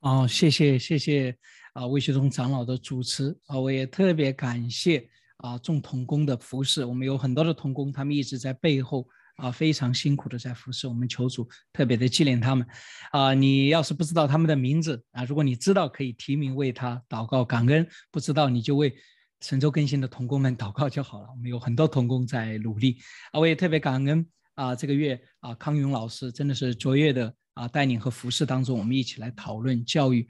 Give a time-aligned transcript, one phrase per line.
[0.00, 1.36] 哦，谢谢谢谢
[1.74, 12.66] 啊，魏学忠长老的主持啊，我也特别感谢啊众童工的服侍，我们有很多的童工，他们一直在背后啊非常辛苦的在服侍，我们求主特别的纪念他们
[13.12, 13.34] 啊。
[13.34, 18.94] 你要是不知道他们的名字啊，如果你知道可以提名为他祷告感恩，不知道你就为
[19.42, 21.28] 神州更新的童工们祷告就好了。
[21.30, 22.96] 我们有很多童工在努力
[23.32, 27.34] 啊，我也特别感恩啊，这个月啊康勇老师真的是卓越的。
[27.54, 30.28] 啊，带领和服饰当中，我们一起来讨论教育。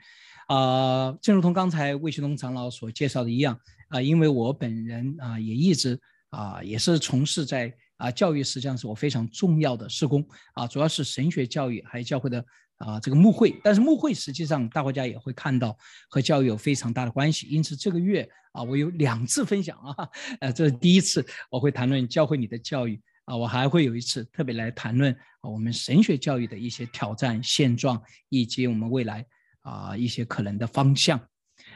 [0.49, 3.57] 啊，正如同刚才魏学东长老所介绍的一样，
[3.89, 5.97] 啊，因为我本人啊也一直
[6.31, 12.45] 啊也是从事在啊教育，实际上是我非常重要的事工啊，主要是神学教育，还有教会的
[12.79, 13.61] 啊这个牧会。
[13.63, 15.77] 但是牧会实际上大家也会看到
[16.09, 17.47] 和教育有非常大的关系。
[17.47, 20.09] 因此这个月啊，我有两次分享啊，
[20.41, 23.01] 呃，这是第一次我会谈论教会里的教育。
[23.31, 29.25] 啊，我还会有一次特别来谈论啊，我们神学教育的一些挑战现状，以及我们未来
[29.61, 31.21] 啊一些可能的方向。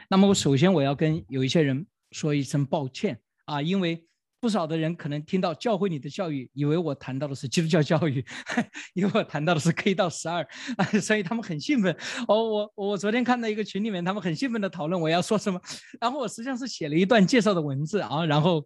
[0.09, 4.05] 那么，我首先我要跟有一些人说一声抱歉啊，因为。
[4.45, 8.23] 不少的人可能听到教会里的教育，以为我谈到的是基督教教育，
[8.93, 10.47] 以为我谈到的是 K 到十二，
[11.01, 11.91] 所以他们很兴奋。
[12.27, 15.59] 哦，我我昨天看到一个群里面，他们很兴奋的讨论我要说什么，
[15.99, 18.63] 然后我实际上是写了一段介绍的文字啊，然后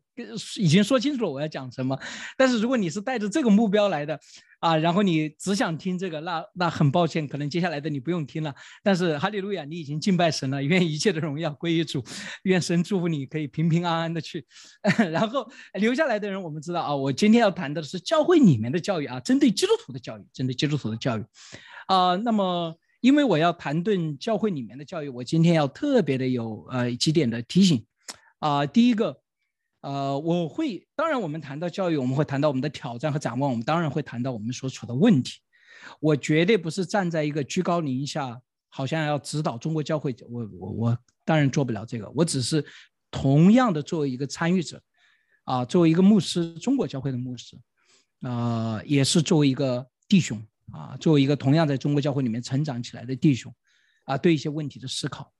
[0.57, 1.97] 已经说清楚了我要讲什么。
[2.35, 4.19] 但是如果你是带着这个目标来的。
[4.59, 8.53] 啊，然后你只想听这个，那那很抱歉，可能接下来的你不用听了。
[8.83, 12.03] 但是哈利路亚，你已经敬拜神了，愿一切的荣耀归于主，
[12.43, 14.45] 愿神祝福你可以平平安安的去。
[15.11, 21.23] 然后留下来的人，我们知道啊，我今天要谈的是教会里面的教育啊，针对基督徒的教育，针对基督徒的教育。
[21.87, 27.85] 啊，那么因为我要谈论教会里面的教育，我今天要特别的有呃几点的提醒。
[28.39, 29.21] 啊，第一个。
[29.81, 35.39] 呃，我会，当然，我们谈到教育，我们会谈到我们的挑战和展望，我们当然会谈到我们所处的问题。
[36.01, 42.11] 我绝对不是站在一个居高临下，好像要指导中国教会，我我我当然做不了这个。
[42.13, 42.63] 我只是
[43.09, 44.81] 同样的作为一个参与者，
[45.45, 47.57] 啊，作为一个牧师，中国教会的牧师，
[48.19, 53.55] 啊，也是作为一个弟兄，啊，作为一个同样在中国教会里面成长起来的弟兄，
[54.03, 55.31] 啊，对一些问题的思考，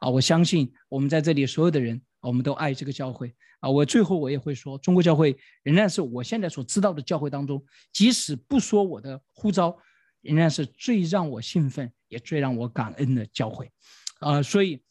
[0.00, 2.02] 啊，我相信我们在这里所有的人。
[2.26, 3.68] 我们都爱这个教会啊！
[3.68, 9.76] 我最后我也会说，中国教会仍然是我现在所知道的教会当中，即使不说我的呼召，
[10.22, 13.70] 仍然是最让我兴奋也最让我感恩的教会，
[14.20, 14.42] 啊！
[14.42, 14.82] 所以，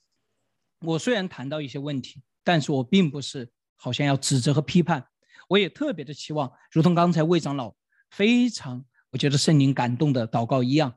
[0.81, 5.05] 我虽然谈到一些问题，但是我并不是好像要指责和批判，
[5.49, 7.73] 我也特别的期望，如同刚才魏长老
[8.11, 10.93] 非常我觉得圣灵感动的祷告一样，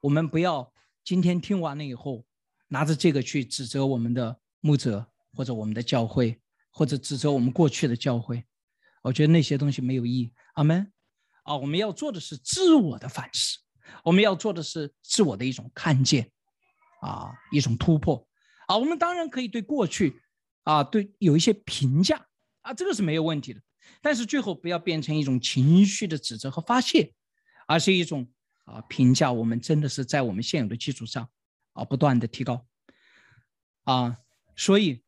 [0.00, 0.72] 我们不要
[1.04, 2.24] 今天听完了以后，
[2.68, 5.06] 拿着这个去指责我们的牧者。
[5.34, 6.40] 或者我们的教会，
[6.70, 8.44] 或者指责我们过去的教会，
[9.02, 10.32] 我觉得那些东西没有意义。
[10.54, 10.90] 阿门。
[11.42, 13.58] 啊，我们要做的是自我的反思，
[14.02, 16.30] 我们要做的是自我的一种看见，
[17.02, 18.26] 啊，一种突破。
[18.66, 20.22] 啊，我们当然可以对过去，
[20.62, 22.26] 啊，对有一些评价，
[22.62, 23.60] 啊，这个是没有问题的。
[24.00, 27.12] 但是最后不要变成一种情绪的指责和发泄，
[27.66, 28.26] 而是一种
[28.64, 29.30] 啊评价。
[29.30, 31.28] 我们真的是在我们现有的基础上，
[31.74, 32.66] 啊，不断的提高。
[33.82, 34.16] 啊，
[34.56, 35.03] 所以。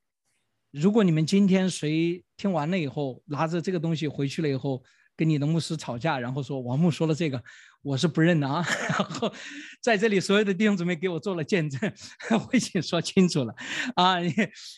[0.72, 4.82] 如果你们今天谁听完了以后，拿着这个东西回去了以后，
[5.16, 7.42] 跟你的牧师吵架，然后说王牧说了这个，
[7.82, 8.62] 我是不认的啊。
[8.90, 9.32] 然后
[9.80, 11.80] 在这里所有的弟兄姊妹给我做了见证，
[12.30, 13.54] 我已经说清楚了
[13.94, 14.32] 啊，你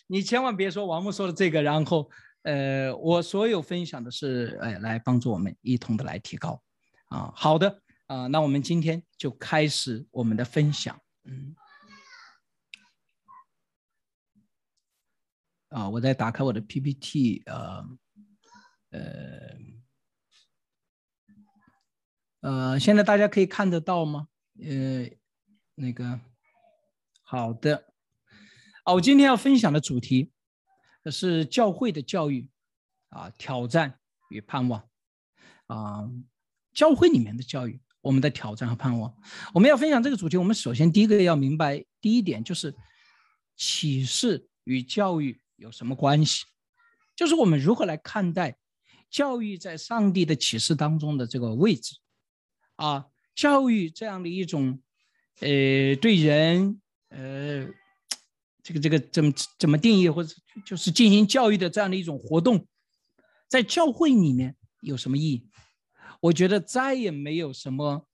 [0.07, 2.09] 你千万别说王牧说了这个，然后
[2.43, 6.63] 呃，我所有分享的是呃来帮助我们一同的来提高
[7.09, 7.33] 啊。
[7.35, 11.57] 好的啊，那我们今天就开始我们的分享，嗯。
[15.69, 17.87] 啊，我在打开我的 PPT，呃，
[18.91, 19.01] 呃，
[22.41, 24.29] 呃，现在大家可以看得到吗？
[24.63, 25.11] 呃，
[25.75, 26.21] 那个，
[27.23, 27.93] 好的，
[28.85, 30.33] 啊，我今天要分享的主题
[31.11, 32.49] 是教会的教育，
[33.11, 34.89] 啊，挑战与盼望，
[35.67, 36.09] 啊，
[36.73, 39.15] 教会里面的教育，我们的挑战和盼望。
[39.53, 42.75] 我们要分享这个主题，我们首先第一个要明白第一点就是
[43.55, 45.39] 启示与教育。
[45.59, 46.45] 有什么关系？
[47.15, 48.57] 就是我们如何来看待
[49.11, 51.97] 教育在上帝的启示当中的这个位置
[52.77, 53.07] 啊？
[53.35, 54.81] 教育这样的一种，
[55.41, 57.67] 呃，对人，呃，
[58.63, 60.35] 这个这个怎么怎么定义，或者
[60.65, 62.67] 就是进行教育的这样的一种活动，
[63.49, 65.49] 在教会里面有什么意义？
[66.21, 68.07] 我觉得再也没有什么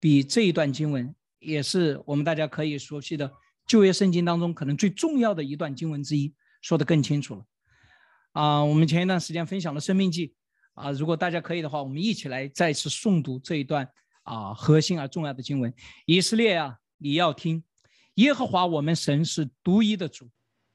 [0.00, 3.32] 比这一段经文，也是我们大家可以熟悉的
[3.66, 6.34] 旧约圣经当中可能最重要的一段经文之一。
[6.62, 7.44] 说的更清楚了，
[8.32, 10.28] 啊，我们前一段时间分享了《生命记》，
[10.74, 13.88] 啊，如果大家可以的话，我们一起来再次诵读这一段
[14.22, 15.72] 啊核心而重要的经文。
[16.04, 17.62] 以色列啊，你要听，
[18.14, 20.30] 耶和华我们神是独一的主，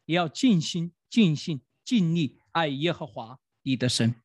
[0.06, 4.16] 也要尽心、尽性、尽力爱耶和华你的神。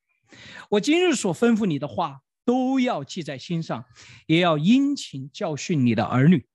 [0.70, 3.84] 我今日所吩咐你的话，都要记在心上，
[4.26, 6.46] 也要殷勤教训你的儿女。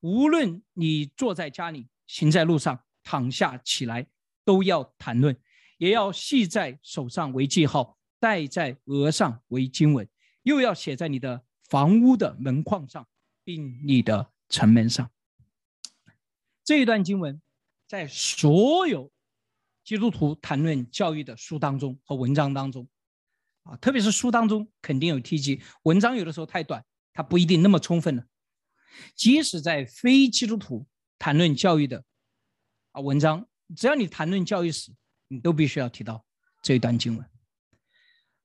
[0.00, 4.06] 无论你坐在家里，行在路上，躺下起来，
[4.44, 5.36] 都要谈论，
[5.78, 10.08] 也要系在手上为记号，戴在额上为经文，
[10.42, 13.06] 又要写在你的房屋的门框上，
[13.44, 15.10] 并你的城门上。
[16.64, 17.40] 这一段经文，
[17.86, 19.10] 在所有
[19.82, 22.88] 基督徒谈论教育的书当中和文章当中，
[23.64, 25.60] 啊，特别是书当中肯定有提及。
[25.82, 28.24] 文章有的时候太短，它不一定那么充分了。
[29.14, 30.86] 即使在非基督徒
[31.18, 32.04] 谈论教育的
[32.92, 34.92] 啊文章，只要你谈论教育史，
[35.28, 36.24] 你都必须要提到
[36.62, 37.26] 这一段经文。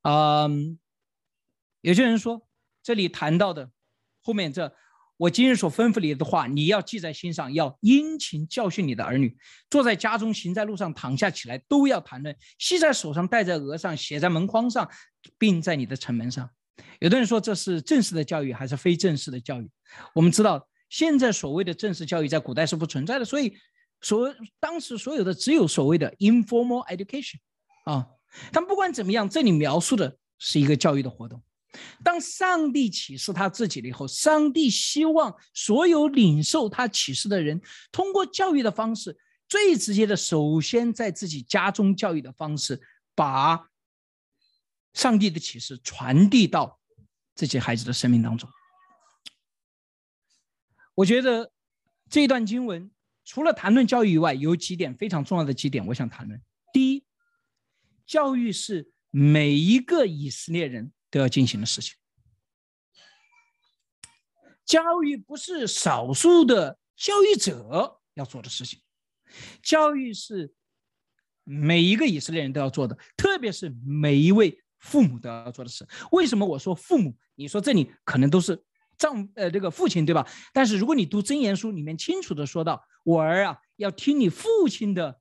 [0.03, 0.79] 嗯，
[1.81, 2.47] 有些人说
[2.83, 3.71] 这里谈到的
[4.21, 4.73] 后面这，
[5.17, 9.35] 我今日所吩咐你的话，你要记在心上，要殷勤教训你的儿女。
[9.69, 12.35] 坐在家中，行在路上，躺下起来，都要谈论。
[12.59, 14.89] 系在手上，戴在额上，写在门框上，
[15.37, 16.49] 并在你的城门上。
[16.99, 19.69] 有的人说这是正式的教育还是非正式的教育？
[20.13, 23.57] 我们知道，现在所谓的正式教育在古代是不存在的，所以
[24.05, 27.37] 所当时所有的只有所谓的 informal education
[27.85, 28.07] 啊。
[28.51, 31.41] 但不管怎么样，这里描述的是一个教育的活动。
[32.03, 37.59] 当上帝启示他自己了以后，上帝希望所有领受他启示的人，
[37.91, 39.17] 通过教育的方式，
[39.49, 42.79] 最直接的，首先在自己家中教育的方式，
[43.15, 43.67] 把。
[44.93, 46.79] 上帝的启示传递到
[47.35, 48.49] 这些孩子的生命当中。
[50.93, 51.51] 我觉得
[52.09, 52.89] 这段经文
[53.25, 56.41] 除了谈论教育以外，有几点非常重要的几点，我想谈论。
[56.71, 57.03] 第一，
[58.05, 61.95] 教育是每一个以色列人都要进行的事情。
[64.63, 68.79] 教育不是少数的教育者要做的事情，
[69.61, 70.53] 教育是
[71.43, 74.61] 每一个以色列人都要做的，特别是每一位。
[74.77, 77.17] 父母都要做的事，为什么我说父母？
[77.33, 78.63] 你说这里可能都是
[78.97, 80.27] 丈呃这个父亲对吧？
[80.53, 85.19] 但是如果你读真言书里面清楚的说到，我儿啊要听你父亲的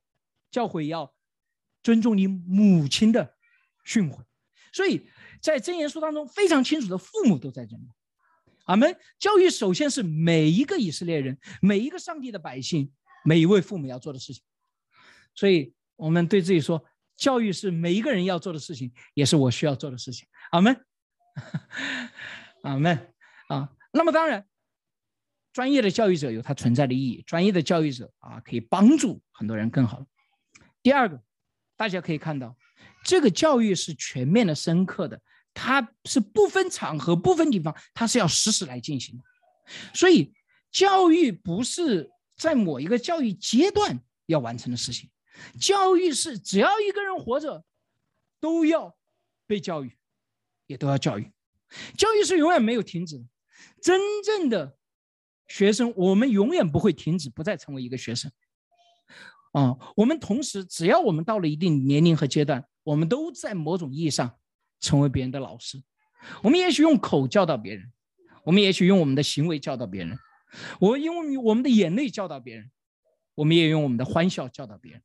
[0.51, 1.15] 教诲，要
[1.83, 3.35] 尊重你母亲的
[3.85, 4.19] 训诲，
[4.73, 5.09] 所以
[5.41, 7.83] 在真言书当中非常清楚的父母都在这里。
[8.67, 12.91] 俺们教育首先是每一个以色列人，每一个上帝的百姓，
[13.25, 14.43] 每一位父母要做的事情，
[15.35, 16.85] 所以我们对自己说。
[17.17, 20.27] 教育是每一个人要做的事情，也是我需要做的事情。
[20.51, 20.85] 阿门，
[22.63, 23.14] 阿门
[23.49, 23.71] 啊。
[23.93, 24.47] 那么当然，
[25.53, 30.05] 专业的教育者有他存在的意义，专业的教育者啊，可以帮助很多人更好。
[30.83, 31.23] 第二个，
[31.77, 32.57] 大家可以看到，
[33.05, 35.21] 这个教育是全面的、深刻的，
[35.55, 39.23] 它是不分场合、不分地方，它是要实时来进行的。
[39.95, 40.35] 所以，
[40.71, 45.09] 教育不是在某一个教育阶段要完成的事情。
[45.61, 47.65] 教育是只要一个人活着，
[48.41, 48.97] 都要
[49.47, 49.97] 被教育，
[50.67, 51.33] 也都要教育。
[51.97, 53.25] 教育是永远没有停止的。
[53.83, 54.77] 真正的
[55.47, 58.31] 学生，我们永远不会停止，不再成为一个学生。
[59.53, 64.37] 啊，我们同时，只要我们到了一定年龄和阶段，我们都在某种意义上
[64.81, 65.83] 成为别人的老师。
[66.43, 67.93] 我们也许用口教导别人，
[68.45, 70.19] 我们也许用我们的行为教导别人，
[70.81, 72.71] 我用我们的眼泪教导别人，
[73.35, 75.03] 我们也用我们的欢笑教导别人。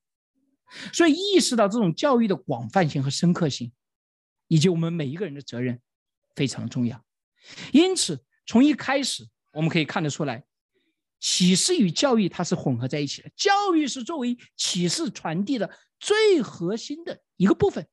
[0.94, 3.72] 所以，意识到这种教育的广泛性和深刻性，
[4.48, 5.80] 以及我们每一个人的责任，
[6.36, 7.04] 非常重要。
[7.72, 10.44] 因此，从一开始我们可以看得出来，
[11.20, 13.30] 启示与教育它是混合在一起的。
[13.36, 17.88] 教育是作为启示传递的最核心的一个部分，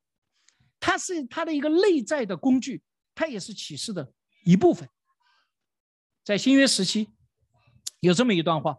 [0.81, 2.83] 它是它的一个内在的工具，
[3.15, 4.11] 它也是启示的
[4.47, 4.89] 一部分。
[6.25, 7.11] 在新约时期，
[8.01, 8.79] 有这么一段话，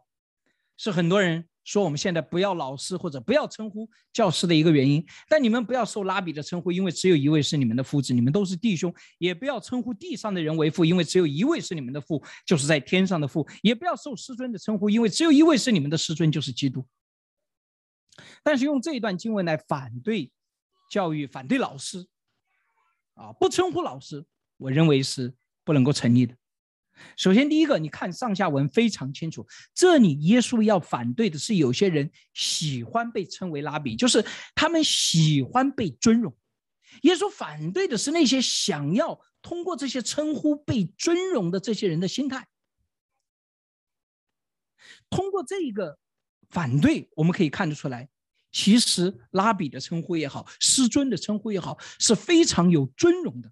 [0.78, 1.48] 是很多人。
[1.68, 16.88] 说我们现在不要老师或者不要称呼教师的一个原因，但你们不要受拉比的称呼，因为只有一位是你们的父子，你们都是弟兄；也不要称呼地上的人为父，因为只有一位是你们的父，就是在天上的父；也不要受师尊的称呼，因为只有一位是你们的师尊，就是基督。
[18.44, 20.32] 但是用这一段经文来反对
[20.90, 22.08] 教育、反对老师，
[23.16, 25.34] 啊，不称呼老师，我认为是
[25.66, 26.34] 不能够成立的。
[27.16, 29.46] 首先，第一个，你看上下文非常清楚。
[29.74, 34.26] 这里耶稣要反对的是有些人喜欢被称为拉比，就是
[34.56, 36.36] 他们喜欢被尊荣。
[37.04, 42.48] 耶稣反对的是那些想要通过这些称呼被尊荣的这些人的心态。
[45.10, 46.00] 通过这一个
[46.50, 48.10] 反对，我们可以看得出来，
[48.52, 53.52] 其实拉比的称呼也好，师尊的称呼也好，是非常有尊荣的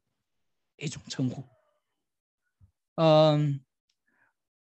[0.78, 1.44] 一种称呼。
[2.96, 3.60] 嗯，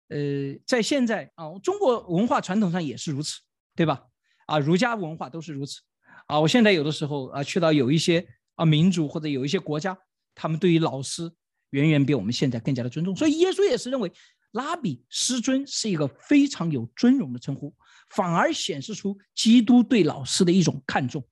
[0.10, 0.18] 呃，
[0.66, 3.40] 在现在啊，中国文化传统上也是如此，
[3.76, 4.04] 对吧？
[4.46, 5.82] 啊，儒家文化都是如此。
[6.28, 9.98] 啊，我现在有的时候啊，去到有一些啊民族或者有一些国家，
[10.34, 11.32] 他们对于老师
[11.70, 13.16] 远远比我们现在更加的尊重。
[13.16, 14.12] 所以耶稣也是认为，
[14.52, 17.76] 拉比师尊是一个非常有尊荣的称呼，
[18.10, 21.24] 反而显示出基督对老师的一种看重。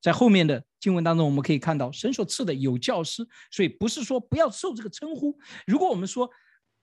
[0.00, 5.38] 在后面的经文当中，我们可以看到神所赐的有教师，所以不是说不要受这个称呼。
[5.66, 6.30] 如果我们说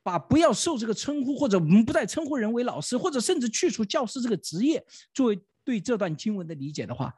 [0.04, 5.40] 把不要受这个称呼，或者我们不再称呼人为老师，或者甚至去除教师这个职业作为。
[5.66, 7.12] 对这段经文的理解的话，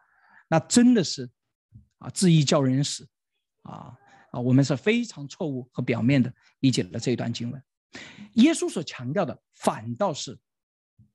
[0.48, 1.30] 那真的是
[1.98, 3.06] 啊，自意教人死
[3.64, 3.94] 啊
[4.32, 4.40] 啊！
[4.40, 7.62] 我们是非常错误和表面的理解了这一段经文。
[8.36, 10.40] 耶稣所强调的反倒是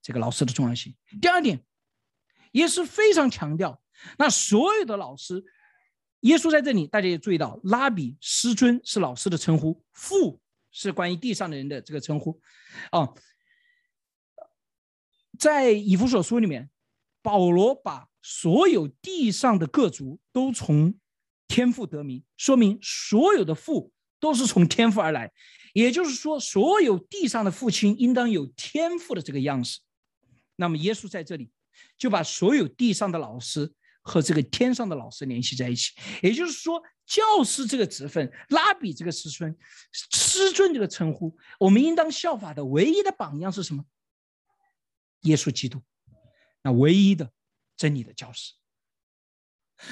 [0.02, 0.94] 这个老师的重要性。
[1.22, 1.64] 第二点，
[2.50, 3.81] 耶稣非常强调，
[4.18, 5.44] 那所有的老师，
[6.20, 10.40] 耶稣在这里大家也注意到，拉比师尊是老师的称呼，父
[10.70, 12.40] 是关于地上的人的这个称呼
[12.90, 13.08] 啊，
[15.38, 16.68] 在以弗所书里面。
[17.24, 20.92] 保罗把所有地上的各族都从
[21.46, 25.30] 天父得名，说明所有的父都是从天父而来，
[25.72, 29.78] 也就是说，所有地上的父亲应当有天赋的这个样式。
[30.56, 31.52] 那么，耶稣在这里
[31.96, 35.92] 就把所有地上的老师和这个天上的老师联系在一起，
[36.22, 39.56] 也就是说，教师这个职分、拉比这个师尊、
[39.92, 43.84] 师尊这个称呼，我们应当效法的唯一的榜样是什么？
[45.22, 45.80] 耶稣基督。
[46.64, 47.32] 那唯一的
[47.76, 48.54] 真理的教师，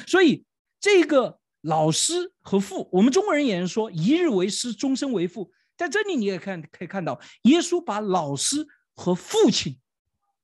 [0.06, 0.44] 所以
[0.78, 5.52] 这个老师和父，我们中国人也说一日为师，终身为父。
[5.76, 9.80] 在这里你也看可以看到，耶稣把老师和父亲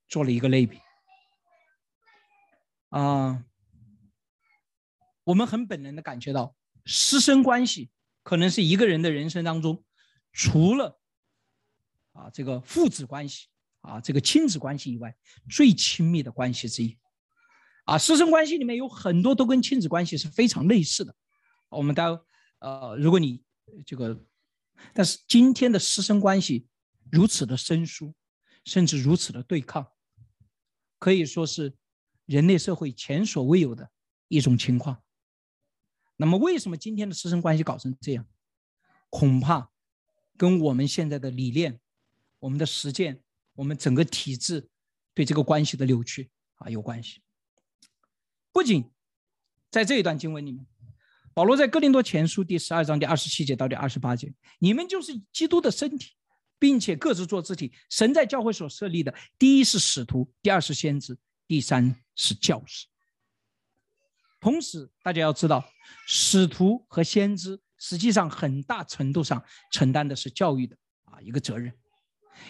[0.09, 0.81] 做了一个类比。
[2.89, 3.45] 啊，
[5.27, 6.55] 我们很本能的感觉到，
[6.87, 7.91] 师生关系
[8.23, 9.85] 可能是一个人的人生当中，
[10.33, 11.01] 除了
[12.13, 13.49] 啊这个父子关系。
[13.83, 15.17] 啊，这个亲子关系以外
[15.49, 16.99] 最亲密的关系之一，
[17.85, 21.15] 啊，师生关系里面有很多都跟亲子关系是非常类似的。
[21.69, 22.03] 我们都
[22.59, 23.45] 呃，如果你
[23.85, 24.21] 这个，
[24.93, 26.67] 但是今天的师生关系
[27.13, 28.13] 如此的生疏，
[28.65, 29.87] 甚至如此的对抗，
[30.99, 31.77] 可以说是
[32.25, 33.89] 人类社会前所未有的
[34.27, 35.01] 一种情况。
[36.17, 38.27] 那么，为什么今天的师生关系搞成这样？
[39.11, 39.71] 恐怕
[40.37, 41.81] 跟我们现在的理念、
[42.39, 43.23] 我们的实践。
[43.55, 44.69] 我们整个体制
[45.15, 47.23] 对这个关系的扭曲啊有关系。
[48.53, 48.91] 不仅
[49.71, 50.67] 在这一段经文里面，
[51.33, 56.11] 保罗在哥林多前书第十二章第二十七节到第二十八节，你们就是基督的身体，
[56.59, 57.73] 并且各自做肢体。
[57.89, 62.87] 神在教会所设立的，第一是使徒，第二是先知，第三是教师。
[64.47, 65.69] 同时，大家要知道，
[66.07, 70.77] 使徒和先知实际上很大程度上承担的是教育的
[71.07, 71.73] 啊一个责任。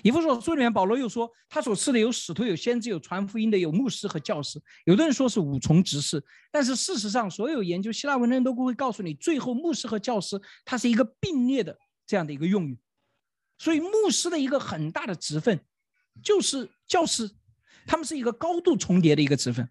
[0.02, 4.62] 以弗所书里面，保罗又说，他所赐的有使徒、有先知、有传福音的、有牧师和教师。
[4.84, 6.22] 有的人说是五重执事，
[6.52, 12.78] 但是事实上，所有研究希腊文的人都不会告诉你，最后牧师和教师它是一个并列的这样的一个用语。
[13.56, 15.64] 所以，牧师的一个很大的职分
[16.22, 17.30] 就是教师，
[17.86, 19.66] 他们是一个高度重叠的一个职分。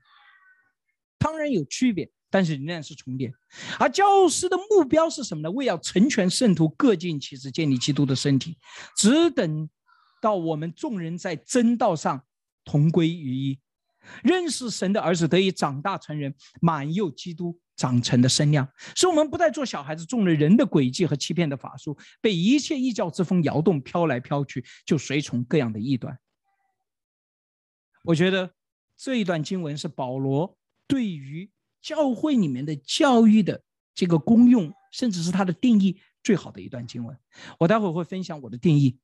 [1.19, 3.33] 当然有区别，但是仍然是重叠。
[3.79, 5.51] 而教师的目标是什么呢？
[5.51, 8.57] 为要成全圣徒，各尽其职，建立基督的身体，
[8.97, 9.69] 只等。
[10.21, 12.19] 到我们众人在真道上
[12.63, 13.59] 同归于一，
[14.23, 26.17] 认识神的儿子得以长大成人，满有基督长成的身量，使我们不再做小孩子，中了人的诡计和欺骗的法术，被一切异教之风摇动，飘来飘去，就随从各样的异端。
[28.03, 28.51] 我觉得
[28.97, 31.47] 这一段经文是保罗对于
[31.85, 33.61] 教会里面的教育的
[33.93, 37.15] 这个功用，甚至是它的定义最好的一段经文。
[37.59, 38.97] 我待会儿会分享我的定义，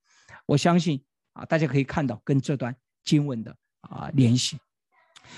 [0.47, 1.03] 我相信。
[1.33, 4.57] 啊，大家可以看到跟这段经文的啊联系，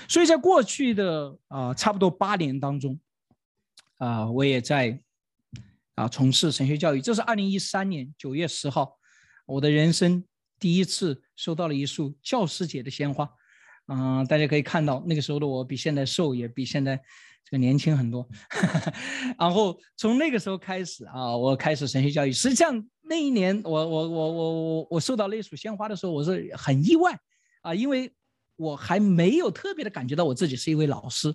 [0.08, 2.98] 所以在过去的啊差不多八年当中，
[3.98, 5.00] 啊我也在
[5.94, 7.00] 啊从事神学教育。
[7.00, 8.98] 这是二零一三年九月十号，
[9.46, 10.24] 我的人生
[10.58, 13.30] 第一次收到了一束教师节的鲜花。
[13.86, 17.00] 嗯，大家可以看到那个时候的我比现在瘦，也比现在
[17.44, 18.26] 这个年轻很多。
[19.38, 22.32] 然后从那个时候开始啊，我开始神学教育。
[22.32, 22.84] 实际上。
[23.06, 27.14] 那一年，我我我我我我收到那束鲜花的时候，我是很意外，
[27.60, 28.10] 啊，因为
[28.56, 31.28] 我还没有特别的感觉到我自己是一位老师，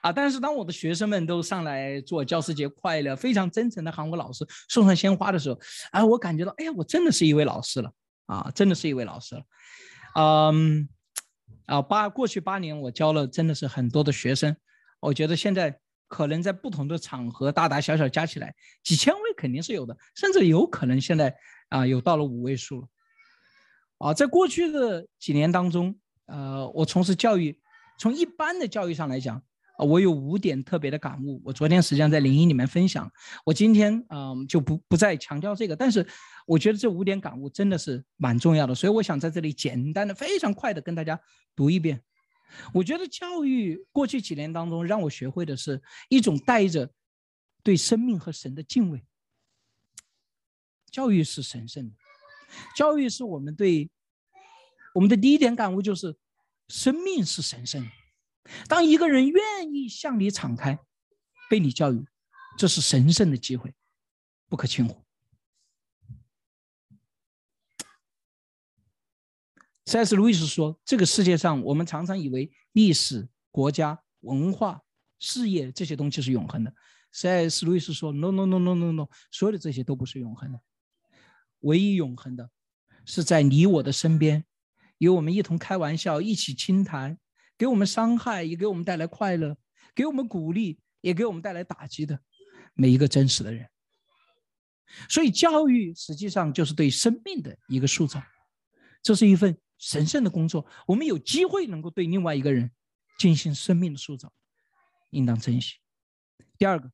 [0.00, 7.92] 啊，但是当我的学生们都上来做教师节快乐，非常真诚的喊我老师，送上鲜花的时候，啊，我感觉到，哎呀，我真的是一位老师了，
[8.24, 9.42] 啊，真的是一位老师了，
[10.14, 10.88] 嗯，
[11.66, 14.56] 啊，八过去八年我教了真的是很多的学生，
[15.00, 15.80] 我觉得现在。
[16.12, 18.52] 可能在不同的场合，大大小小加起来
[18.82, 21.32] 几千位肯定是有的，甚至有可能现在
[21.68, 22.88] 啊有到了五位数了。
[23.98, 27.56] 啊，在过去的几年当中，呃，我从事教育，
[27.96, 29.40] 从一般的教育上来讲，
[29.78, 31.40] 我有五点特别的感悟。
[31.44, 33.08] 我昨天实际上在灵音里面分享，
[33.44, 36.04] 我今天嗯就不不再强调这个，但是
[36.44, 41.20] 我觉得这五点感悟真的是蛮重要的，所以我想在这里简单的、非常快的跟大家
[41.54, 42.02] 读一遍。
[42.74, 46.92] 我觉得教育过去几年当中让我学会的是一种带着
[47.62, 49.04] 对生命和神的敬畏。
[50.90, 51.94] 教育是神圣的。
[52.74, 53.88] 教育是我们对
[54.92, 56.16] 我们的第一点感悟，就是
[56.68, 57.90] 生命是神圣的。
[58.66, 60.76] 当一个人愿意向你敞开，
[61.48, 62.04] 被你教育，
[62.58, 63.72] 这是神圣的机会，
[64.48, 65.04] 不可轻忽。
[69.90, 74.80] 塞斯·路易斯说：“这个世界上，我们常常以为历史、国家、文化、
[75.18, 76.72] 事业这些东西是永恒的。”
[77.10, 80.60] 塞斯·路易斯说：“No，No，No，No，No，No，所有的这些都不是永恒的。”
[81.62, 82.48] 唯一永恒的，
[83.04, 84.44] 是在你我的身边，
[84.98, 87.18] 有我们一同开玩笑，一起倾谈，
[87.58, 89.56] 给我们伤害，也给我们带来快乐，
[89.92, 92.16] 给我们鼓励，也给我们带来打击的
[92.74, 93.68] 每一个真实的人。
[95.08, 98.22] 所以，教育实际上就是对生命的一个塑造，
[99.02, 100.64] 这是一份神圣的工作。
[100.86, 102.70] 我们有机会能够对另外一个人
[103.18, 104.32] 进行生命的塑造，
[105.10, 105.78] 应当珍惜。
[106.56, 106.92] 第二个，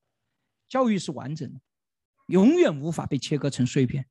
[0.68, 1.60] 教育是完整的，
[2.28, 4.06] 永远无法被切割成碎片。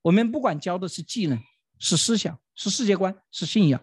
[0.00, 1.40] 我们不管教的是技能、
[1.78, 3.80] 是思想、是世界观、是信仰，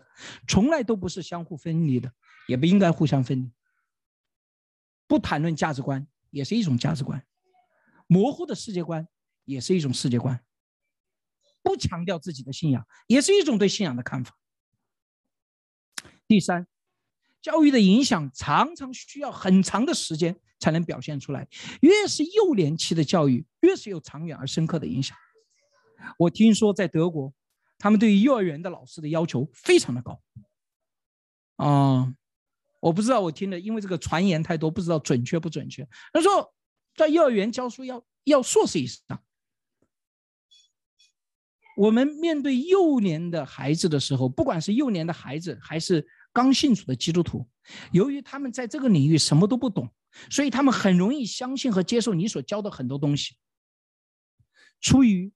[0.48, 2.12] 从来都不是相互分离的，
[2.48, 3.52] 也不应该互相分离。
[5.08, 7.26] 不谈论价值观也是一种价值观，
[8.08, 9.08] 模糊的世界观
[9.46, 10.44] 也是一种世界观。
[11.70, 14.36] 不强调自己的信仰也是一种对信仰的看法。
[16.28, 16.66] 第三，
[17.44, 21.48] 教育的影响常常需要很长的时间才能表现出来，
[21.82, 25.16] 越是幼年期的教育，越是有长远而深刻的影响。
[26.18, 27.32] 我听说在德国，
[27.78, 30.20] 他们对于幼儿园的老师的要求非常的高。
[31.58, 32.12] 啊，
[32.80, 35.88] 我不知道，我听的，因为这个传言太多，不知道准确不准确。
[36.12, 36.52] 他说，
[36.96, 39.24] 在幼儿园教书要要硕士以上。
[41.80, 47.48] 我们面对幼年的孩子的时候，不管是幼年的孩子还是刚信主的基督徒，
[47.94, 49.90] 由于他们在这个领域什么都不懂，
[50.30, 53.38] 所以他们很容易相信和接受你所教的很多东西。
[54.82, 55.32] 出于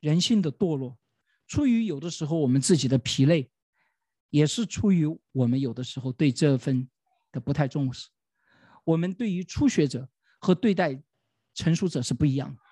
[0.00, 0.96] 人性的堕落，
[1.46, 3.50] 出于有的时候我们自己的疲累，
[4.30, 6.88] 也是出于我们有的时候对这份
[7.30, 8.08] 的不太重视。
[8.84, 10.98] 我们对于初学者和对待
[11.52, 12.62] 成熟者是不一样的。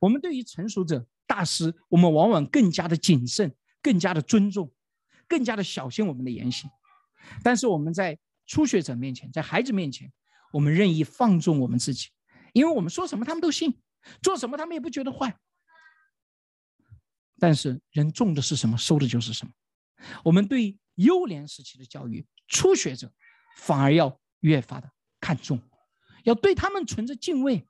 [0.00, 4.72] 我们对于成熟者、大师，我们往往更加的谨慎，更加的尊重，
[5.26, 6.70] 更加的小心我们的言行。
[7.42, 10.12] 但是我们在初学者面前，在孩子面前，
[10.52, 12.08] 我们任意放纵我们自己，
[12.52, 13.80] 因为我们说什么他们都信，
[14.22, 15.38] 做什么他们也不觉得坏。
[17.38, 19.52] 但是人种的是什么，收的就是什么。
[20.22, 23.12] 我们对幼年时期的教育，初学者
[23.56, 25.60] 反而要越发的看重，
[26.24, 27.66] 要对他们存着敬畏，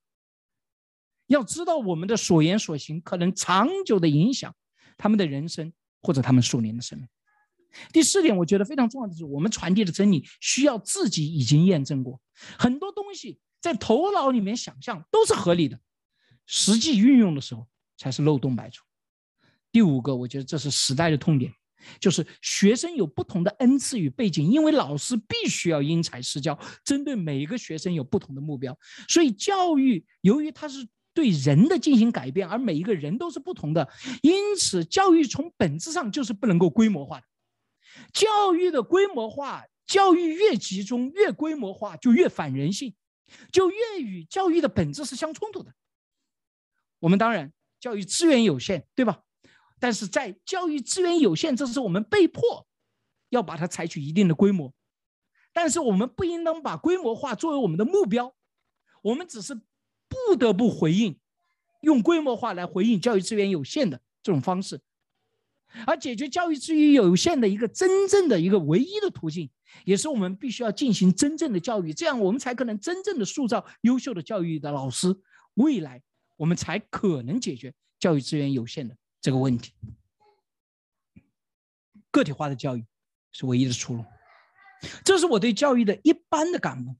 [1.26, 4.54] 要知道我们的所言所行可能长久的影响
[4.96, 7.08] 他们的人生或者他们数年的生命。
[7.92, 12.20] 第四点，我觉得非常重要的是，我们传递的真理需要自己已经验证过，
[12.58, 15.80] 很多东西在头脑里面想象都是合理的，
[16.46, 18.84] 实际运用的时候才是漏洞百出。
[19.72, 21.52] 第五个，我觉得这是时代的痛点，
[21.98, 33.88] 就是学生有不同的恩赐与背景，因为老师必须要因材施教，针对每一个学生有不同的目标，所以教育由于它是对人的进行改变，而每一个人都是不同的，
[34.22, 37.26] 因此教育从本质上就是不能够规模化的。
[38.12, 42.94] 教育的规模化，教育越集中越规模化，就越反人性，
[43.52, 45.72] 就越与教育的本质是相冲突的。
[46.98, 49.22] 我们当然教育资源有限，对吧？
[49.78, 52.66] 但是在教育资源有限，这是我们被迫
[53.28, 54.72] 要把它采取一定的规模，
[55.52, 58.34] 但是我们不应当把规模化作为我们的目标，
[59.02, 59.60] 我们只是
[60.28, 61.18] 不得不回应，
[61.80, 64.80] 用规模化来回应教育资源有限的这种方式，
[65.86, 69.50] 而解决教育资源有限的一个真正的一个唯一的途径，
[69.84, 75.14] 也是我们必须要进行真正的教育，这样我们才可能真正的塑造优秀的教育的老师，
[75.54, 76.02] 未来
[76.36, 78.96] 我们才可能解决教育资源有限的。
[79.20, 79.72] 这个问题，
[82.10, 82.84] 个体化的教育
[83.32, 84.04] 是唯一的出路。
[85.02, 86.94] 这是我对教育的一般的感悟。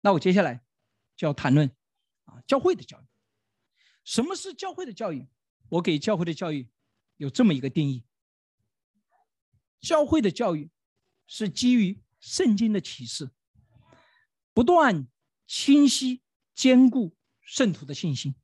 [0.00, 0.60] 那我接下来
[1.16, 1.70] 就要谈论
[2.30, 3.04] 啊，教会的教育。
[4.04, 5.28] 什么是教会的教育？
[5.68, 6.68] 我给教会的教育
[7.16, 8.04] 有这么一个定义：
[9.80, 10.70] 教会的教育
[11.26, 13.30] 是基于圣经的启示，
[14.52, 15.08] 不断
[15.46, 16.22] 清晰
[16.54, 18.34] 坚固圣徒的信心，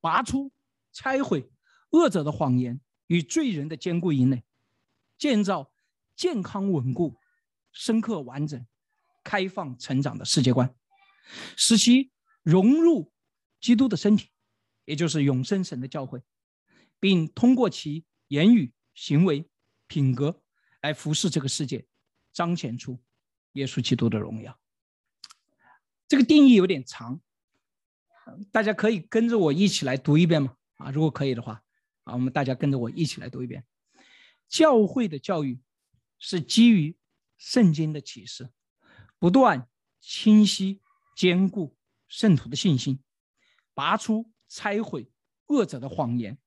[0.00, 0.52] 拔出
[0.92, 1.50] 拆毁。
[1.90, 4.44] 恶者的谎言，与罪人的坚固营垒，
[5.16, 5.72] 建造
[6.14, 7.16] 健康稳固、
[7.72, 8.66] 深刻完整、
[9.24, 10.76] 开放成长的世界观，
[11.56, 12.12] 使其
[12.48, 13.12] 融入
[13.60, 14.30] 基督的身体，
[14.86, 16.22] 也就是永生神的教会，
[16.98, 19.46] 并通过其言语、行为、
[19.86, 20.40] 品格
[20.80, 21.86] 来服侍这个世界，
[22.32, 22.98] 彰显出
[23.52, 24.58] 耶稣基督的荣耀。
[26.08, 27.20] 这个定义有点长，
[28.50, 30.56] 大家可以跟着我一起来读一遍吗？
[30.76, 31.62] 啊，如果可以的话，
[32.04, 33.62] 啊，我们大家跟着我一起来读一遍。
[34.48, 35.60] 教会的教育
[36.18, 36.96] 是基于
[37.36, 38.48] 圣经的启示，
[39.18, 39.68] 不断
[40.00, 40.80] 清晰
[41.14, 41.76] 坚固
[42.08, 42.98] 圣徒的信心，
[43.74, 45.10] 拔出拆毁
[45.46, 46.38] 恶者的谎言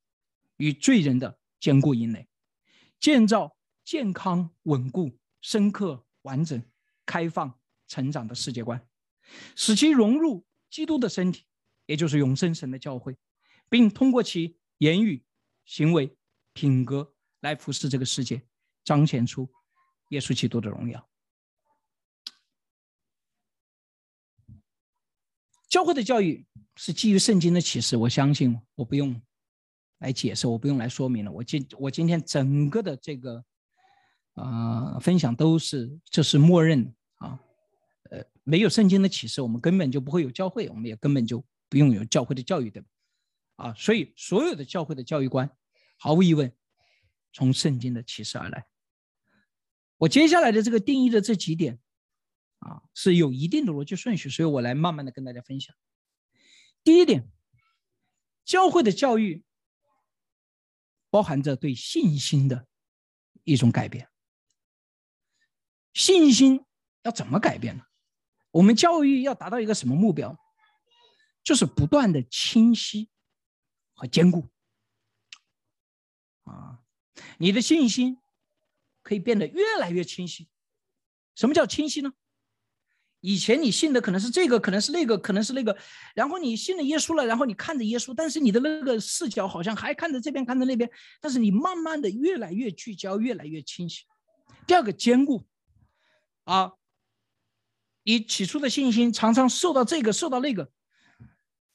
[0.58, 2.28] 与罪人的坚固营垒，
[3.00, 6.64] 建造健康稳固、深刻完整、
[7.06, 8.88] 开放成长的世界观。
[9.56, 11.46] 使其融入基督的身体，
[11.86, 13.16] 也就是永生神的教会，
[13.70, 15.24] 并通过其言语、
[15.66, 16.18] 行为、
[16.54, 18.42] 品格来服侍这个世界，
[18.84, 19.50] 彰显出
[20.10, 21.08] 耶稣基督的荣耀。
[25.72, 29.20] 教会的教育是基于圣经的启示，我相信我不用
[30.00, 31.32] 来解释，我不用来说明了。
[31.32, 33.42] 我今我今天整个的这个
[34.34, 37.40] 啊分享都是这是默认啊。
[38.10, 42.88] 呃，没有圣经的启示，我们根本就不会有教会，我们也根本就不用有教会的教育，对吧？
[43.56, 45.50] 啊，所以所有的教会的教育观，
[45.98, 46.52] 毫无疑问，
[47.32, 48.66] 从圣经的启示而来。
[50.00, 51.80] 我接下来的这个定义的这几点，
[52.62, 55.76] 啊，是有一定的逻辑顺序，所以我来慢慢的跟大家分享。
[56.84, 57.30] 第一点，
[58.46, 59.44] 教会的教育
[61.10, 62.68] 包含着对信心的
[63.44, 64.10] 一种改变。
[65.94, 66.66] 信心
[67.02, 67.84] 要怎么改变呢？
[68.52, 70.38] 我们教育要达到一个什么目标？
[71.44, 73.10] 就是不断的清晰
[73.94, 74.48] 和坚固。
[76.44, 76.84] 啊，
[77.40, 78.20] 你的信心
[79.02, 80.48] 可以变得越来越清晰。
[81.34, 82.14] 什么叫清晰呢？
[83.22, 85.76] 以前你信的可能是这个，可能是那个，可能是那个，
[86.14, 90.90] 然后你信了耶稣了，然后你看着耶稣，但是你的那个视角好像还看着这边，看着那边，
[91.22, 94.04] 但是你慢慢的越来越聚焦，越来越清晰。
[94.68, 95.44] 第二个坚固，
[96.44, 96.74] 啊。
[98.04, 100.72] 你起初的信心常常受到这个，受到那个，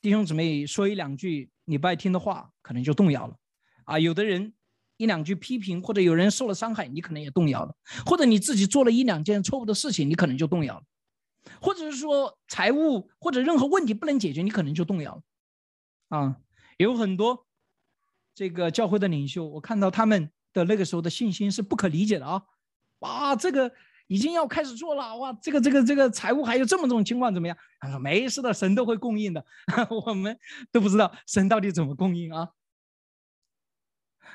[0.01, 3.37] 弟兄姊妹说一两句你不爱听的话，可能就动摇了。
[3.85, 4.53] 啊，有的人
[4.97, 7.71] 一两句批评，或者有人受了伤害，你可能也动摇了；
[8.05, 10.83] 或者你自己做了一两件错误的事情，你可能就动摇了；
[11.61, 15.23] 或者是说财务或者任何问题不能解决，你可能就动摇了。
[16.09, 16.37] 啊，
[16.77, 17.47] 有很多
[18.35, 22.43] 这个教会的领袖，我看到他们的那个时候的信心是不可理解的啊！
[23.01, 23.73] 哇，这个。
[24.09, 25.33] 已经要开始做了哇！
[25.43, 27.57] 这个这个这个财务还有这么种情况怎么样？
[27.81, 29.45] 他说没事的，神都会供应的。
[30.07, 30.39] 我们
[30.71, 32.51] 都不知道神到底怎么供应啊。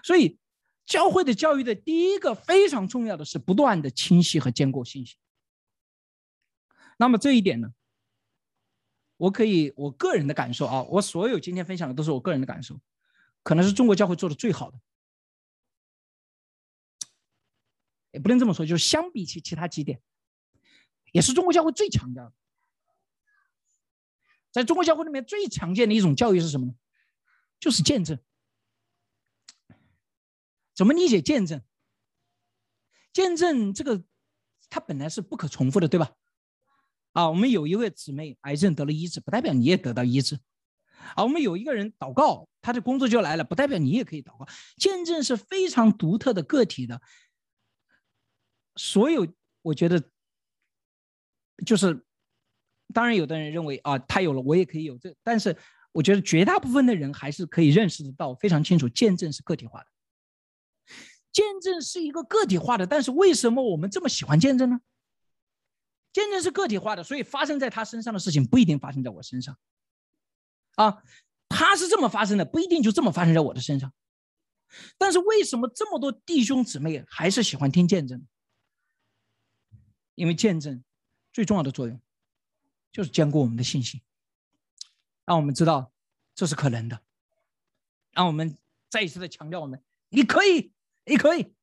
[0.04, 0.38] 所以
[0.86, 5.18] 教会的教育的第一个非常重要的是不断的清晰和坚固信心。
[7.02, 7.74] 那么这一点呢，
[9.18, 12.80] 我可以我个人的感受啊，我所有今天分享的都是我个人的感受，
[13.42, 14.80] 可能是中国教会做的最好的。
[18.12, 20.00] 也不能这么说，就是相比起其他几点，
[21.12, 22.34] 也是中国教会最强调的。
[24.52, 26.76] 在中国教会里面最常见的一种教育是什么呢？
[27.60, 28.20] 就是见证。
[30.76, 31.64] 怎么理解见证？
[33.12, 34.04] 见证这个，
[34.70, 36.16] 它本来是不可重复的，对吧？
[37.14, 40.40] 啊，我们有一位姊妹癌症得了医治，不代表你也得到医治。
[41.16, 44.48] 啊，我们有一个人祷告，他的工作就来了，不代表你也可以祷告。
[44.78, 47.02] 见证是非常独特的个体的。
[48.76, 49.28] 所有，
[49.62, 50.02] 我觉得
[51.66, 52.06] 就是，
[52.94, 55.14] 当然，有的人认为啊，他有了，我也可以有这。
[55.24, 55.58] 但是，
[55.92, 59.88] 我觉得绝大部分的人还是可以认识得到，非常清楚，见证是个体化的。
[61.34, 64.80] 见证是一个个体化的，但是为什么我们这么喜欢见证呢？
[66.14, 69.58] 见证是个体化的，所以发生在他身上的事情不一定发生在我身上。
[70.76, 71.04] 啊，
[71.50, 73.94] 他是这么发生的，不一定就这么发生在我的身上。
[74.98, 78.26] 但是为什么这么多弟兄姊妹还是喜欢听见证？
[80.16, 80.84] 因为见证
[81.34, 82.00] 最重要的作用，
[82.92, 84.02] 就是坚固我们的信心，
[85.26, 85.92] 让我们知道
[86.36, 87.02] 这是可能的，
[88.12, 88.58] 让我们
[88.90, 90.74] 再一次的强调我们，你可以，
[91.06, 91.54] 你可以。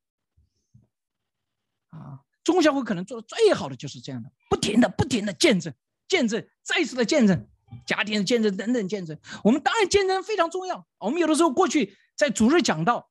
[1.91, 5.71] 啊，中国教会可能做的最好的就是这样的，不停的、不停的见证、
[6.09, 7.47] 见证、再一次的见证，
[7.85, 9.19] 家庭的见证等等见证。
[9.45, 10.89] 我们当然见证非常重要。
[10.97, 13.11] 我们有的时候过去在主日讲道，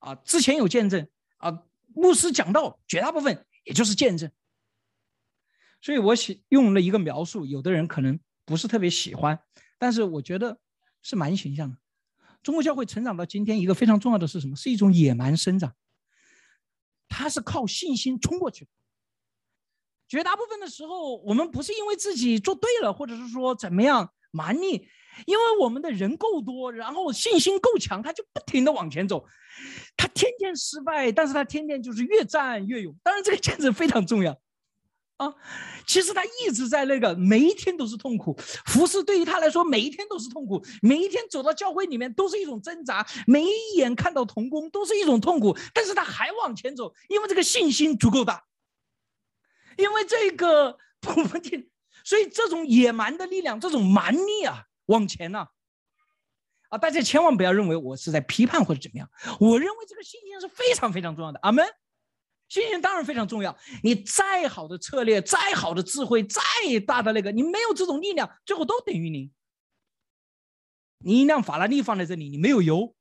[0.00, 1.62] 啊，之前有见证，啊，
[1.94, 4.30] 牧师讲道，绝大部分也就是见证。
[5.80, 9.40] 所以我喜用了一个描述，有的人可能不是特别喜欢，
[9.78, 10.58] 但是我觉得
[11.00, 11.78] 是蛮形象的。
[12.42, 14.54] 中国教会成长到今天，一个非常重要的是什么？
[14.54, 15.74] 是一种野蛮生长。
[17.14, 18.70] 他是靠信心冲过去的。
[20.08, 24.88] 绝大部分的时候，我们不是因为自己做对了，或者是说怎么样蛮力，
[25.26, 29.24] 因为我们的人够多，然后信心够强，他就不停的往前走。
[29.96, 32.94] 他天天失败，但是他天天就是越战越勇。
[33.02, 34.36] 当然，这个 坚持非常重要。
[35.16, 35.32] 啊，
[35.86, 48.44] 其实他一直在那个每一天都是痛苦，服侍对于他来说每一天都是痛苦，每一天走到教会里面都是一种挣扎，每一眼看到童工都是一种痛苦，但是他还往前走，因为这个信心足够大，
[49.76, 51.70] 因为这个 不定，
[52.04, 55.46] 所以这种野蛮的力量，这种蛮力啊，往前呢，
[56.70, 61.64] 啊，大家千万不要认为我是在批判或者怎么样，我认为这个信心是非常非常重要的，阿门。
[62.48, 63.56] 信心当然非常重要。
[63.82, 66.40] 你再好的策略，再好的智慧，再
[66.86, 69.32] 大的那个，你没有这种力量，最后都等于零。
[70.98, 72.94] 你一辆法拉利放在这里，你没有油，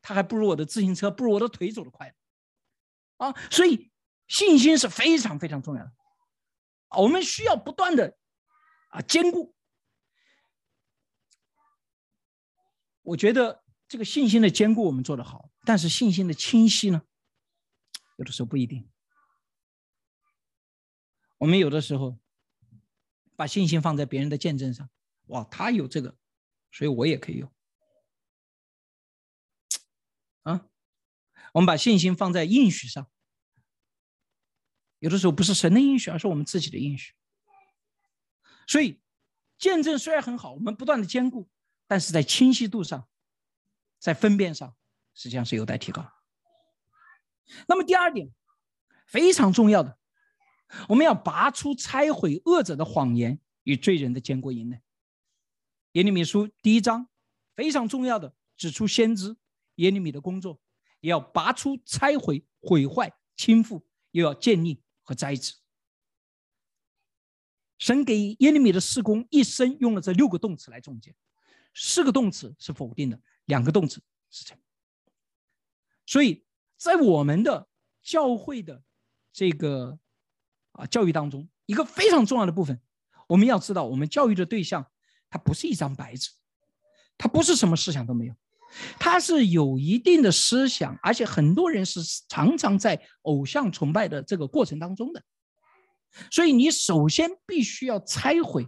[0.00, 2.14] 它还不如我的自行车，不如我的腿走得快。
[3.16, 3.90] 啊，所以
[4.28, 5.92] 信心是非常非常重要的。
[6.98, 8.16] 我们需要不断的
[8.90, 9.54] 啊兼顾。
[13.02, 17.02] 我觉得这个信心的兼顾我们做得好，但是信心的清晰呢？
[18.22, 18.88] 有的时候不一定，
[21.38, 22.20] 我们有的时候
[23.34, 24.88] 把信心放在别人的见证上，
[25.26, 26.16] 哇，他有这个，
[26.70, 27.52] 所以我也可以有。
[30.42, 30.68] 啊，
[31.52, 33.10] 我们把信心放在应许上，
[35.00, 37.12] 有的时候不是神的应许，而是我们自己的应许。
[38.68, 39.02] 所以，
[39.58, 41.50] 见证虽然很好，我们不断的兼顾，
[41.88, 43.08] 但是在清晰度上，
[43.98, 44.76] 在分辨上，
[45.12, 46.21] 实际上是有待提高。
[47.66, 48.30] 那么第二点
[49.06, 49.98] 非常重要的，
[50.88, 54.80] 我们要拔出拆毁恶者的谎言与罪人的坚固营垒。
[55.92, 57.08] 耶利米书第一章
[57.54, 59.36] 非常重要的指出先知
[59.74, 60.60] 耶利米的工作，
[61.00, 65.54] 也要拔出拆毁、毁坏、倾覆，又要建立和栽植。
[67.78, 71.14] 神给耶利米的施工一生用了这六个动词来总结，
[71.74, 74.58] 四个动词是否定的，两个动词是成。
[76.06, 76.46] 所以。
[76.82, 77.68] 在我们的
[78.02, 78.82] 教会的
[79.32, 79.96] 这个
[80.72, 82.80] 啊教育当中，一个非常重要的部分，
[83.28, 84.84] 我们要知道，我们教育的对象，
[85.30, 86.30] 他不是一张白纸，
[87.16, 88.34] 他不是什么思想都没有，
[88.98, 95.22] 他是有一定的思想，而且很多人是常常在偶像崇拜的这个过程当中的，
[96.32, 98.66] 所以你首先必须要拆毁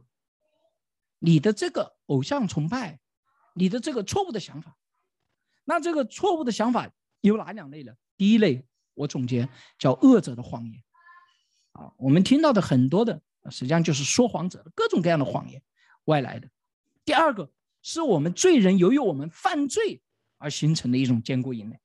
[1.18, 3.00] 你的这个偶像崇拜，
[3.56, 4.76] 你的这个错误的想法。
[5.64, 6.88] 那这个错误的想法
[7.20, 7.92] 有哪两类呢？
[8.16, 9.48] 第一类，我总结
[9.78, 10.82] 叫恶者的谎言，
[11.72, 15.62] 啊，我们听到的很多的，实际上就是说谎者的各种各样的谎言，
[16.04, 16.48] 外来的。
[17.04, 20.00] 第二个是我们罪人由于我们犯罪
[20.38, 21.80] 而形成的一种坚固营垒，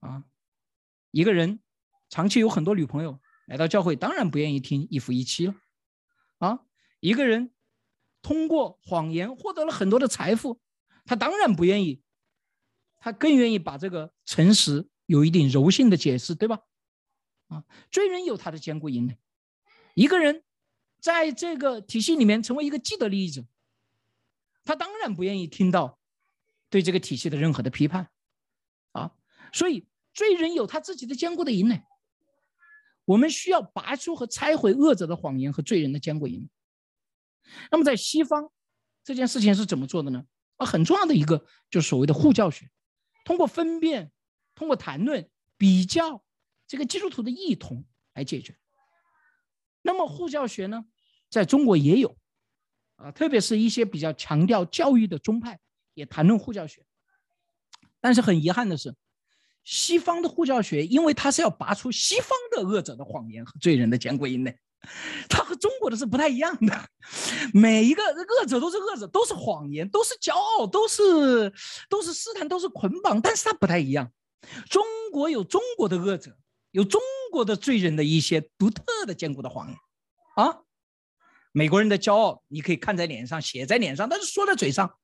[0.00, 0.24] 啊，
[1.10, 1.60] 一个人
[2.08, 5.54] 长期有很多女朋友来到教会，当然不愿意听一夫一妻了，
[6.38, 6.60] 啊，
[6.98, 7.52] 一个人
[8.20, 10.60] 通过谎言获得了很多的财富，
[11.04, 12.02] 他当然不愿意，
[12.98, 14.88] 他更愿意把这个诚实。
[15.06, 16.60] 有一点柔性的解释，对吧？
[17.48, 19.18] 啊，罪人有他的坚固营垒。
[19.94, 20.42] 一个人
[21.00, 23.44] 在这个体系里面成为一个既得利益者，
[24.64, 25.98] 他当然不愿意听到
[26.70, 28.08] 对这个体系的任何的批判
[28.92, 29.12] 啊。
[29.52, 31.82] 所以，罪人有他自己的坚固的营垒。
[33.04, 36.48] 我们需要拔出和拆毁恶者的谎言和罪人的坚固营垒。
[37.70, 38.50] 那么，在西方
[39.04, 40.24] 这件事情是怎么做的呢？
[40.56, 42.70] 啊，很重要的一个就是所谓的互教学，
[43.26, 44.10] 通过分辨。
[44.54, 46.24] 通过谈论、比较
[46.66, 48.56] 这个基督徒的异同来解决。
[49.82, 50.84] 那么护教学呢，
[51.30, 52.16] 在中国也有
[52.96, 55.58] 啊，特别是一些比较强调教育的宗派
[55.94, 56.84] 也谈论护教学。
[58.00, 58.94] 但是很遗憾的是，
[59.64, 64.58] 西方的护教学，因为它是要拔出西方的恶者的谎言和罪人的坚固营垒，
[65.28, 66.88] 它和中国的是不太一样的。
[67.52, 71.52] 每一个恶者都是恶者，都是谎言，都是骄傲，都是
[71.88, 74.12] 都是试探，都是捆绑，但是它不太一样。
[74.68, 76.36] 中国有中国的恶者，
[76.70, 79.76] 有中国的罪人的一些独特的坚固的谎言，
[80.36, 80.62] 啊，
[81.52, 84.98] 美国人的骄傲你可以看在脸上，写在脸上，但是说在嘴上。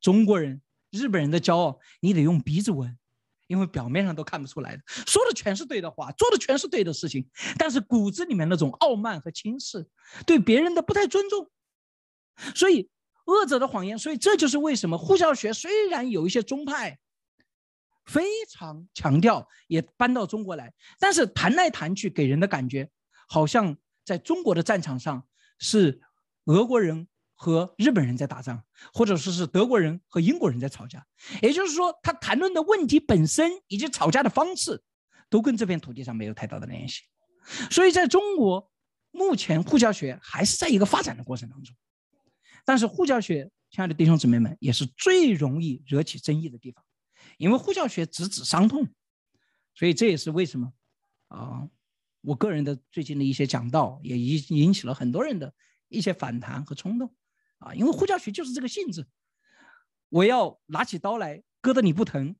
[0.00, 2.98] 中国人、日本人的骄傲，你得用鼻子闻，
[3.46, 7.26] 因为表面上都看不出来的，说的全是对的话，做的全是对的事情，
[7.58, 9.88] 但是骨子里面那种傲慢和轻视，
[10.26, 11.48] 对别人的不太尊重，
[12.54, 12.90] 所以
[13.26, 16.98] 恶者的谎言，所以这就是为什么呼教学虽然有一些宗派。
[18.04, 22.90] 非常强调，也搬到中国来，但是谈来谈去，给人的感觉
[23.28, 25.26] 好像在中国的战场上
[25.58, 26.00] 是
[26.44, 28.62] 俄国人和日本人在打仗，
[28.92, 31.04] 或者说是德国人和英国人在吵架。
[31.42, 34.82] 也就是说，他谈论的问题本身以及吵架的方式，
[35.28, 37.02] 都跟这片土地上没有太大的联系。
[37.70, 38.70] 所以，在中国
[39.10, 41.74] 目前护教学还是在一个发展的过程当中。
[42.64, 46.82] 但是，护教学，亲爱的弟兄姊妹们，也是最容易惹起争议的地方，
[47.38, 48.88] 因为护教学直指伤痛。
[49.74, 50.72] 所以，这也是为什么
[51.28, 51.68] 啊，
[52.20, 55.52] 我个人的最近的一些讲道也引引起了很多人的
[55.88, 57.14] 一些反弹和冲动。
[57.58, 59.06] 啊，因为护教学就是这个性质，
[60.10, 62.36] 我要拿起刀来割得你不疼，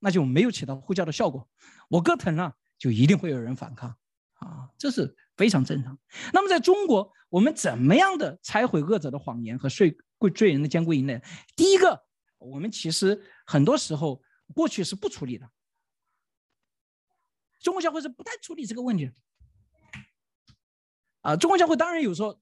[0.00, 1.48] 那就没有起到护教的效果。
[1.88, 3.96] 我割疼了，就一定会有人反抗
[4.34, 5.96] 啊，这是非常正常。
[6.32, 9.96] 那么在中国，我们怎么样的拆毁恶者的谎言和罪
[10.34, 11.18] 罪人的坚固营呢？
[11.54, 12.04] 第一个，
[12.38, 14.20] 我们其实很多时候
[14.54, 15.50] 过去是不处理的，
[17.60, 19.12] 中国教会是不太处理这个问题的。
[21.20, 22.40] 啊，中国教会当然有说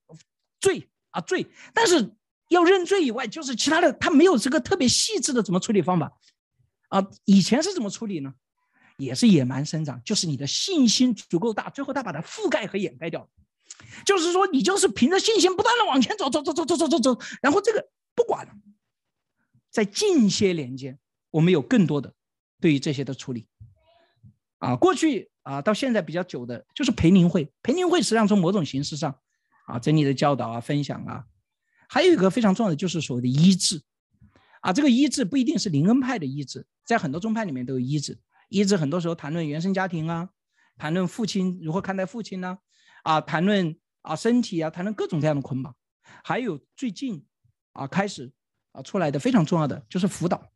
[0.60, 2.14] 罪啊罪，但是。
[2.48, 6.12] 要认罪以外，就是其他的，他没有这个特别细致的怎么处理方法，
[6.88, 8.34] 啊，以前是怎么处理呢？
[8.98, 13.28] 也是野蛮生长，就是你的信心足够大，最后他把它覆盖和掩盖掉了，
[14.04, 18.52] 就是说你就是凭着信心不断的往前走，走走走走走走走，然后这个不管了。
[19.70, 20.98] 在近些年间，
[21.32, 22.14] 我们有更多的
[22.60, 23.48] 对于这些的处理，
[24.58, 29.18] 啊，过去啊到现在比较久的就是培灵会，培灵会实际上从某种形式上，
[29.66, 31.24] 啊，整理的教导啊，分享啊。
[31.88, 33.82] 还有一个非常重要的就是所谓的医治，
[34.60, 38.18] 啊，这个医治不一定是灵恩派的医治，在很多宗派里面都有医治。
[38.48, 40.28] 医治很多时候谈论原生家庭啊，
[40.76, 42.58] 谈论父亲如何看待父亲呢？
[43.02, 45.74] 啊，谈论啊身体啊，谈论各种各样的捆绑。
[46.22, 47.24] 还有最近
[47.72, 48.30] 啊开始
[48.72, 50.51] 啊出来的非常重要的就是辅导，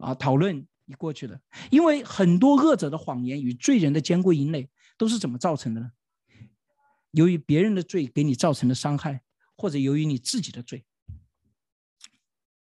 [0.00, 5.92] 啊，讨论你过去的，因为很多恶者的谎言与罪人的坚固营垒都是怎么造成的呢？
[7.12, 9.22] 由于别人的罪给你造成的伤害。
[9.60, 10.86] 或者由于你自己的罪，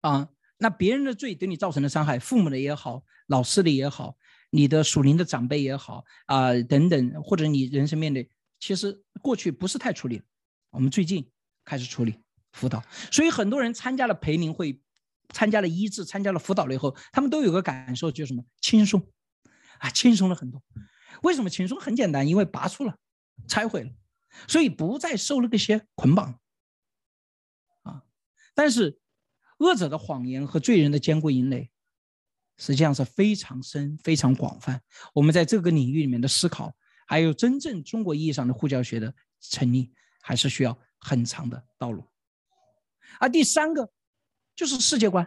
[0.01, 4.17] 啊，那别人的罪对你造成的伤害，父母的也好，老师的也好，
[4.51, 10.21] 你的属灵的长辈也好，啊，等等，或者你人生面对，其实过去不是太处理，
[10.71, 11.31] 我们最近
[11.65, 12.17] 开始处理
[12.51, 14.81] 辅导，所以很多人参加了培灵会，
[15.33, 19.07] 参加了医治，参加了辅导了以后，他们都有个感受，就是什么轻松，
[19.79, 20.63] 啊，轻松了很多。
[21.23, 21.79] 为什么轻松？
[21.81, 22.97] 很简单，因为拔出了，
[23.49, 23.91] 拆毁了，
[24.49, 26.39] 所以不再受那个些捆绑
[27.83, 28.03] 啊。
[28.55, 28.99] 但是，
[29.59, 31.71] 恶者的谎言和罪人的坚固营垒，
[32.57, 34.81] 实际上是非常深、非常广泛。
[35.15, 36.75] 我们在这个领域里面的思考，
[37.07, 42.05] 还有真正中国意义上的护教学的成立，还是需要很长的道路。
[43.19, 43.91] 而第三个，
[44.61, 45.27] 就是世界观，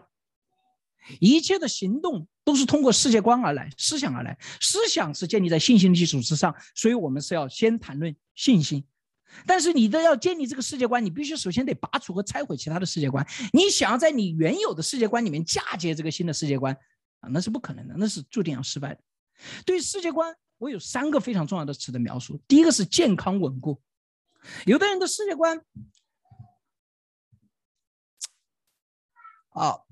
[1.20, 4.38] 一切的行动都是通过世界观而来，思想而来。
[4.62, 8.86] 思想是建立在信心的基础之上，所以我们是要先谈论信心。
[9.48, 13.28] 但是你的要建立这个世界观，你必须首先得拔除和拆毁其他的世界观。
[13.54, 16.78] 你想要在你原有的世界观里面嫁接这个新的世界观
[17.22, 19.02] 啊，那是不可能的，那是注定要失败的。
[19.66, 22.40] 对世界观，我有三个非常重要的词的描述。
[22.48, 23.82] 第一个是健康稳固。
[24.68, 25.60] 有的人的世界观
[29.54, 29.86] 啊，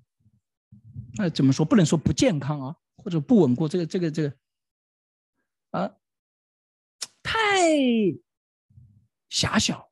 [1.16, 1.66] 那怎么说？
[1.66, 3.68] 不能说不健康啊，或者不稳固。
[3.68, 4.38] 这个这个这个
[5.72, 5.96] 啊，
[7.24, 7.40] 太。
[9.30, 9.90] 狭小，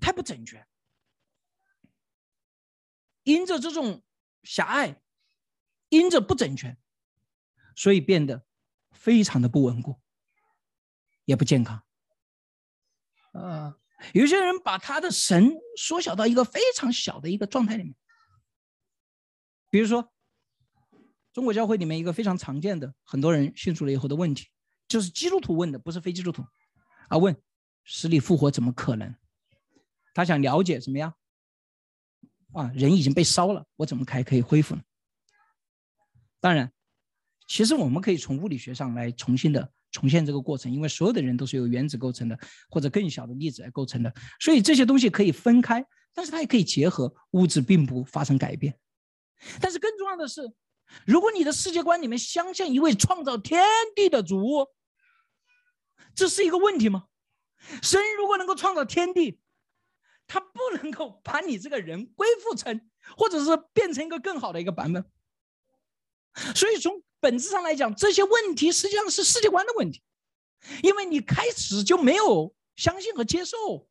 [0.00, 0.66] 太不整全。
[3.24, 4.02] 因着这种
[4.42, 5.02] 狭隘，
[5.90, 6.78] 因着不整全，
[7.76, 8.46] 所以变得
[8.90, 10.00] 非常的不稳固，
[11.26, 11.84] 也不健康。
[13.32, 13.78] 啊，
[14.12, 17.94] 有些人把他的神缩小到一个非常小的一个状态里面。
[19.70, 20.12] 比如说，
[21.32, 24.48] 中国教会里面一个非常常见的，很多人信主了以后的问题。
[24.86, 26.42] 就是基督徒问的，不是非基督徒，
[27.08, 27.36] 啊，问
[27.84, 29.14] 死里复活怎么可能？
[30.14, 31.14] 他想了解怎么样？
[32.54, 34.82] 啊，人已经被烧了，我怎么还可以恢复呢？
[36.40, 36.72] 当然，
[37.46, 48.78] 其实我们可以从物理学上来重新的重现这个过程，因为所有的人都是由原子构成的，或者更小的粒子来构成的，所以这些东西可以分开，但是它也可以结合，物质并不发生改变。
[49.60, 50.42] 但是更重要的是，
[51.06, 53.62] 如果你的世界观里面相信一位创造天
[53.94, 54.66] 地的主，
[56.14, 57.04] 这是一个问题吗？
[57.82, 59.40] 神如果能够创造天地，
[60.26, 65.04] 他不能够把你这个人恢复成，或者是变成一个更好的一个版本。
[66.54, 70.02] 所以从本质上来讲，这些问题实际上是世界观的问题，
[70.82, 73.88] 因为你开始就没有相信和接受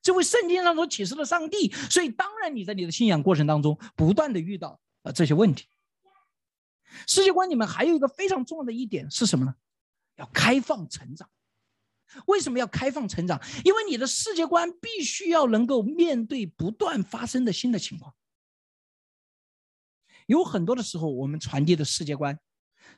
[0.00, 5.66] 这位圣经上所启示的上帝，所以当然你在你的信仰过程当中不断的遇到啊这些问题。
[7.06, 9.54] 世界观里面还有一个非常重要的一点是什么呢？
[10.16, 11.28] 要开放成长。
[12.26, 13.38] 为什么要开放成长？
[13.64, 18.14] 因为你的世界观必须要能够面对不断发生的新的情况。
[20.26, 22.38] 有很多的时候，我们传递的世界观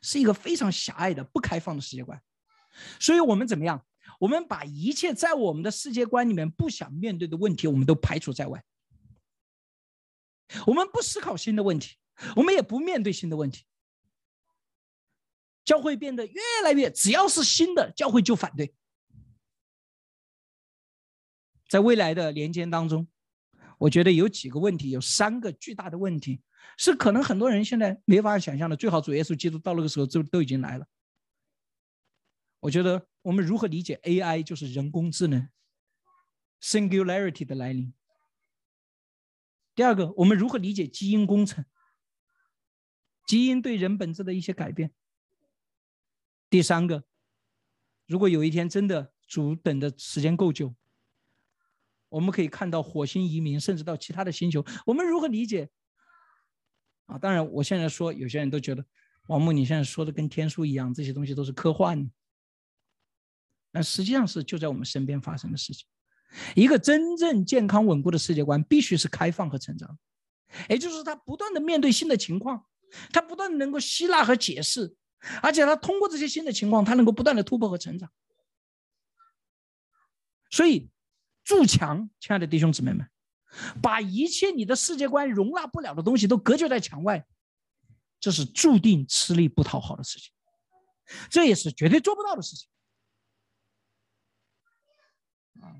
[0.03, 2.20] 是一个非常狭隘的、不开放的世界观，
[2.99, 3.84] 所以我们怎么样？
[4.18, 8.62] 我们把一切在我们的世界观里面不想面对的问题，我们都排除在外。
[10.66, 11.97] 我们不思考新的问题，
[12.36, 13.64] 我们也不面对新的问题。
[15.64, 18.74] 教会变得越来越，只要是新的教会就反对。
[21.68, 23.07] 在未来的年间当中，
[23.78, 26.43] 我觉得有几个问题，有三个巨大的问题，
[26.80, 28.74] 是可能很多人现在没法想象的。
[28.74, 30.86] 最好主耶稣基督到那个时候就都已经来了。
[32.60, 35.46] 我觉得我们如何理解 AI，就是人工智能
[36.62, 37.92] （Singularity） 的来临。
[39.74, 41.66] 第二个，我们如何理解基因工程？
[43.26, 44.94] 基因对人本质的一些改变。
[46.48, 47.04] 第三个，
[48.06, 50.74] 如果有一天真的主等的时间够久，
[52.08, 55.70] 我们可以看到火星移民，甚至到其他的星球，我们如何理解？
[57.11, 58.84] 啊，当然，我现在说，有些人都觉得
[59.26, 62.08] 王木你现在说的跟天书一样，这些东西都是科幻。
[63.72, 65.86] 但实际上是就在我们身边发生的事情。
[66.54, 69.98] 一个真正健康稳固的世界观，必须是开放和成长，
[70.68, 72.64] 也就是他不断的面对新的情况，
[73.12, 74.94] 他不断的能够吸纳和解释。
[75.42, 78.08] 而且他通过这些新的情况，他能够不断的突破和成长。
[80.48, 80.88] 所以，
[81.42, 83.09] 筑墙，亲爱的弟兄姊妹们，
[83.82, 87.26] 把一切你的世界观容纳不了的东西都隔绝在墙外，
[88.20, 90.32] 这是注定吃力不讨好的事情，
[91.28, 92.68] 这也是绝对做不到的事情。
[95.61, 95.76] 啊，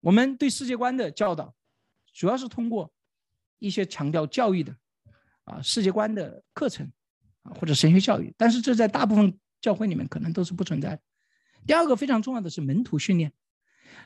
[0.00, 1.54] 我们对世界观的教导，
[2.12, 2.92] 主要是通过
[3.58, 4.76] 一些强调教育的
[5.44, 6.90] 啊世界观的课程
[7.42, 7.52] 啊。
[7.54, 11.00] 或者神学教育，但是这在大部分教会里面可能都是不存在。
[11.66, 13.32] 第二个非常重要的是门徒训练，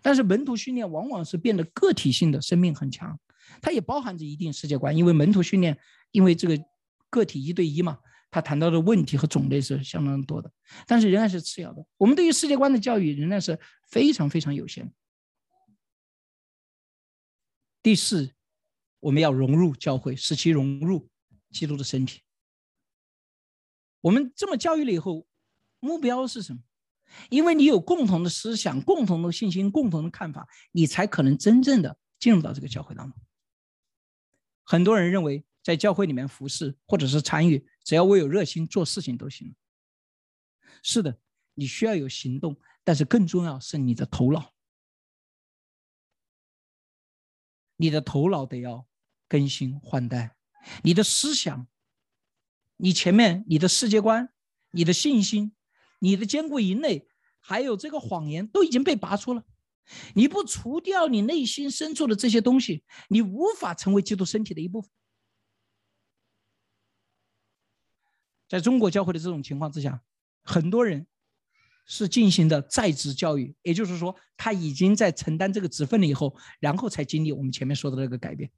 [0.02, 3.18] 但是门徒训练往往是变得个体性的，生命很强，
[3.60, 5.78] 它也包含着一定世界观，因为门徒训练，
[6.10, 6.58] 因为这个
[7.10, 7.98] 个体一对一嘛，
[8.30, 10.52] 他谈到的问题和种类是相当多的，
[10.86, 11.84] 但是仍然是次要的。
[11.96, 13.58] 我们对于世界观的教育仍然是
[13.88, 14.92] 非常非常有限。
[17.82, 18.34] 第四，
[19.00, 21.08] 我们要融入教会，使其融入
[21.50, 22.20] 基督的身体。
[24.00, 25.26] 我们这么教育了以后，
[25.80, 26.60] 目标是什么？
[27.30, 33.20] 因为你有共同的思想、共同的信心、共同的看法，你才可能真正的进入到这个教会当中。
[34.64, 39.54] 很多人认为在教会里面服侍或者是参与，只要我有热心做事情都行。
[40.82, 41.18] 是的，
[41.54, 44.52] 你需要有行动，但是更重要是你的头脑，
[47.76, 48.86] 你的头脑得要
[49.28, 50.36] 更新换代，
[50.82, 51.66] 你的思想。
[52.80, 54.32] 你前面你的世界观、
[54.70, 55.52] 你的信心、
[55.98, 57.06] 你的坚固营垒，
[57.40, 59.44] 还有这个谎言都已经被拔出了。
[60.14, 64.90] 你不除掉你内心深处的这些东西，你无法成为基督身体的一部分。
[68.48, 70.02] 在中国教会的这种情况之下，
[70.42, 71.06] 很多人
[71.86, 78.50] 是进行的在职教育，也就是说，他已经在承担这个职分了以后，然后才经历我们前面说的那个改变。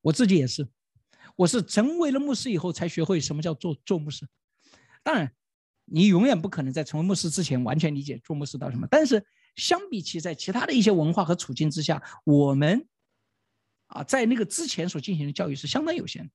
[0.00, 0.68] 我自己也是。
[1.34, 4.26] 我是成为了牧师以后才学会什么叫做做牧师。
[5.02, 5.34] 当然，
[5.88, 8.86] 你永远不可能在成为牧师之前完全理解做牧师到什么。
[8.90, 9.24] 但是，
[9.54, 12.86] 相比起在其他的一些文化和处境之下，我们
[13.86, 16.30] 啊，在那个之前所进行的教育是相当有限的。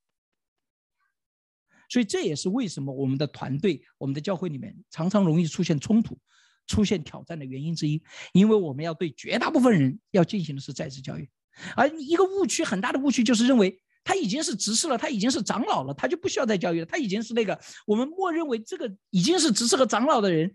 [1.89, 6.17] 所以，这也是为什么我们的团队、我们的教会里面常常容易出现冲突、
[6.65, 8.01] 出现挑战的原因之一。
[8.31, 11.29] 因为我们要对绝大部分人要进行的是在职教育，
[11.75, 13.81] 而一个误区很大的误区就是认为。
[14.03, 16.85] 他已经是执事了，他已经是长老了，他就不需要再教育了。
[16.85, 20.53] 他已经是那个我们默认为这个已经是执事和长老的人，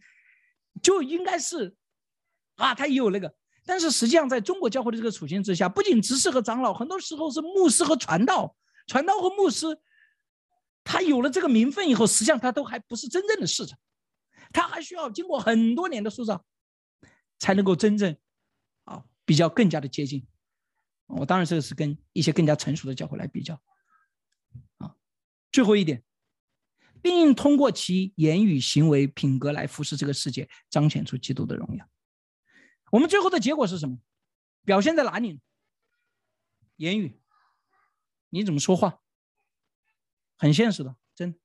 [0.83, 1.75] 就应该是
[2.57, 3.35] 啊，他也有那个。
[3.65, 8.55] 但是实际上，在中国教会的这个处境之下，不仅执事和长老，很多时候是牧师和传道，
[8.87, 9.67] 传道和牧师，
[10.85, 13.75] 他有了这个名分以后，实际上他都还不是真正的侍者，
[14.53, 16.45] 他还需要经过很多年的塑造，
[17.39, 18.17] 才能够真正
[18.85, 20.25] 啊比较更加的接近。
[21.07, 23.61] 我当然这个是跟一些更加成熟的教会来比较，
[24.79, 24.97] 啊，
[25.53, 26.03] 最后一点，
[27.01, 31.89] 并通过其言语、行为、品格来服侍这个世界，彰显出基督的荣耀。
[32.91, 33.99] 我们最后的结果是什么？
[34.65, 35.41] 表现在哪里？
[36.77, 37.21] 言语，
[38.31, 39.01] 你怎么说话？
[40.37, 41.39] 很现实的，真。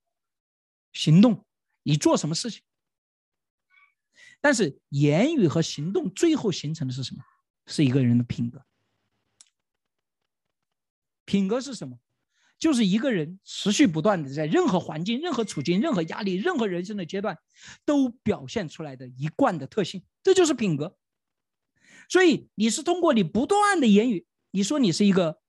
[0.91, 1.45] 行动，
[1.83, 2.63] 你做什么事情？
[4.41, 7.23] 但是言语和行动最后形成的是什么？
[7.67, 8.65] 是一个人的品格。
[11.31, 11.97] 品格是什么？
[12.59, 17.37] 就是一个人持续不断的在任何环境、任何处境、任何压力、任何人生的阶段，
[17.85, 20.97] 都表现出来的一贯的特性，这就是品格。
[22.09, 25.39] 所以你是通过你不断的言语，你说你是一个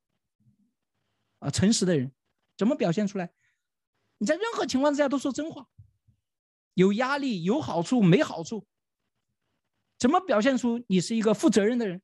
[1.40, 2.12] 啊诚实的人，
[2.56, 3.32] 怎么表现出来？
[4.18, 5.66] 你在任何情况之下都说真话，
[6.74, 8.68] 有压力有好处没好处，
[9.98, 12.00] 怎么表现出你是一个负责任的人？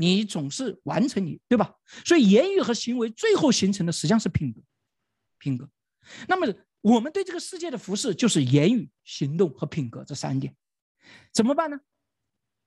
[0.00, 1.74] 你总是完成你，对吧？
[2.04, 4.62] 所以言语和行为最后形成的实际上是品格，
[5.38, 5.68] 品格。
[6.28, 10.54] 那么我们对这个世界的服饰就是言语、行动和品格这三点，
[11.32, 11.80] 怎么办呢？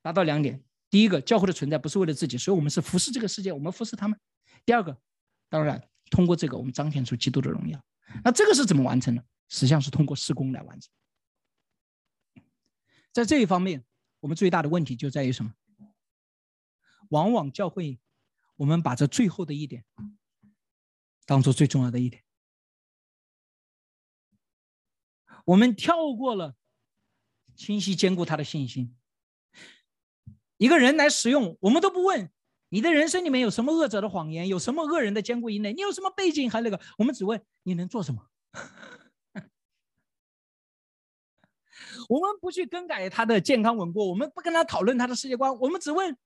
[0.02, 4.14] 达到两点：第一个，教会的存在不是为了自己，所以我们是服侍这个世界，我们服侍他们；
[4.66, 5.00] 第二个，
[5.48, 7.82] 当然通过这个我们彰显出基督的荣耀。
[8.22, 9.24] 那这个是怎么完成的？
[9.48, 10.92] 实际上是通过施工来完成。
[13.10, 13.82] 在这一方面，
[14.20, 15.54] 我们最大的问题就在于什么？
[17.12, 18.00] 往往教会，
[18.56, 19.84] 我们把这最后的一点
[21.26, 22.24] 当做最重要的一点，
[25.44, 26.56] 我们跳过了
[27.54, 28.96] 清晰兼顾他的信心。
[30.56, 32.32] 一个人来使用，我们都不问
[32.70, 38.26] 你的人生里面有什么恶者的谎言，有什么恶人的坚固营内，你有什么背景，还那个，我们只问你能做什么。
[42.08, 46.16] 我们不去更改他的健康稳固，我们不跟他讨论他的世界观，我们只问。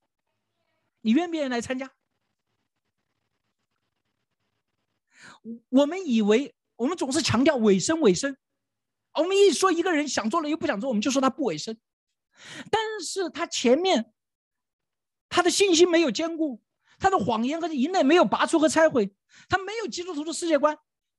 [1.07, 1.88] 你愿不愿意来参加？
[5.68, 8.36] 我们以为我们总是强调委身委身，
[9.14, 11.78] 我们一说一个人想做了又不想做，我们就说他不委身。
[12.72, 14.12] 但是他前面
[15.28, 16.61] 他的信心没有坚固，
[16.98, 19.14] 他的谎言和淫内没有拔出和拆毁，
[19.48, 20.76] 他没有基督徒的世界观，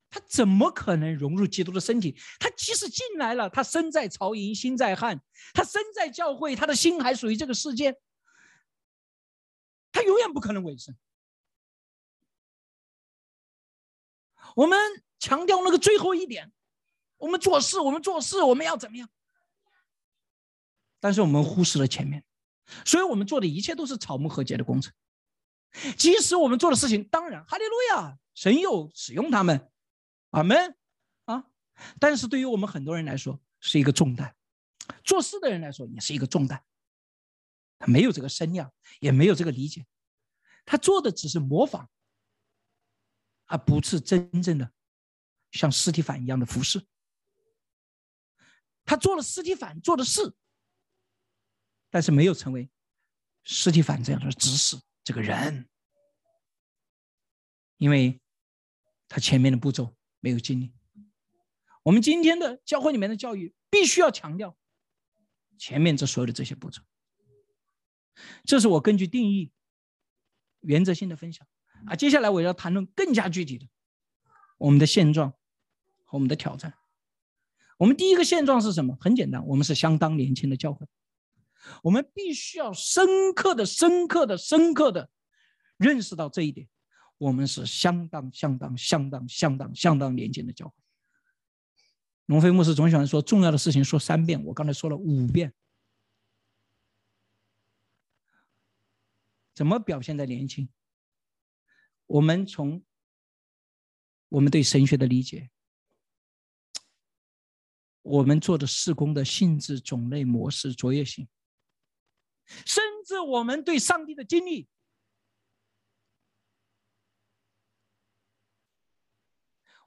[0.10, 2.20] 他怎么可能融入基督的身体？
[2.42, 5.22] 他即使进来了，他身在曹营心在汉，
[5.54, 7.98] 他身在教会，他的心还属于这个世界。
[10.08, 10.98] 永远不可能委身。
[14.56, 14.80] 我们
[15.20, 16.52] 强调那个最后一点，
[17.18, 19.08] 我们做事，我们做事，我们要怎么样？
[21.00, 22.24] 但是我们忽视了前面，
[22.84, 24.92] 所以我们做的一切都是草木和解的工程。
[25.96, 29.72] 即使我们做的事情，当然，哈利路亚，神又使用他们，
[30.32, 30.76] 阿门
[31.26, 31.46] 啊！
[32.00, 34.34] 但是对于我们很多人来说，是一个重担；
[35.04, 36.64] 做事的人来说，也是一个重担。
[37.78, 39.86] 他没有这个身量，也没有这个理解，
[40.68, 41.88] 他做的只是模仿，
[43.46, 44.70] 而不是真正的
[45.52, 46.86] 像尸体反一样的服侍。
[48.84, 50.36] 他做了尸体反做的事，
[51.90, 52.70] 但是没有成为
[53.44, 55.70] 尸体反这样的指使这个人，
[57.78, 58.20] 因为
[59.08, 60.74] 他前面的步骤没有经历。
[61.84, 64.58] 我们今天的教会里面的教育必须要强调
[65.58, 66.82] 前面这所有的这些步骤。
[68.44, 69.54] 这是我根据定义
[70.62, 71.48] 原则性的分享
[71.86, 73.68] 啊，接下来我要谈论更加具体的
[74.58, 75.32] 我们的现状
[76.04, 76.74] 和我们的挑战。
[77.78, 78.98] 我们第一个现状是什么？
[79.00, 80.88] 很简单，我们是相当年轻的教会，
[81.84, 85.10] 我们必须要深刻的、深刻的、深刻的
[85.78, 86.68] 认识到这一点，
[87.20, 90.74] 我们是相当、相当、相当、相当、相当年轻的教会。
[92.26, 95.54] 龙飞牧师总喜欢说重要的事情说三遍，我刚才说了五遍。
[99.58, 100.70] 怎么表现的年轻？
[102.06, 102.86] 我们从
[104.30, 105.50] 我们对神学的理解，
[108.04, 111.28] 我们做的事工的性质、种类、模式、卓越性，
[112.68, 114.70] 甚至我们对上帝的经历，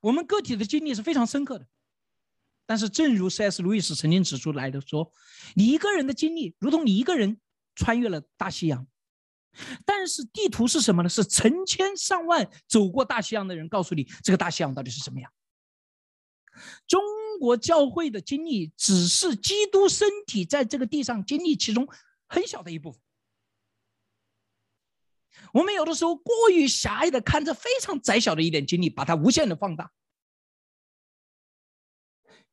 [0.00, 1.68] 我们个体的经历是非常深刻的。
[2.66, 3.62] 但是，正如 C.S.
[3.62, 5.12] 路易斯曾经指出来的说
[5.54, 7.40] ：“你一个人的经历，如同你一个人
[7.76, 8.88] 穿越了大西洋。”
[9.84, 11.08] 但是地图是什么呢？
[11.08, 15.32] 是成千上万走过大西洋的人告诉你，这个大西洋到底是什么样。
[16.86, 17.02] 中
[17.38, 21.88] 国教会的经历只是基督身体在这个地上经历其中
[22.26, 23.00] 很小的一部分。
[25.52, 29.90] 我们有的时候过于狭隘的看着非常窄小的一点经历，把它无限的放大。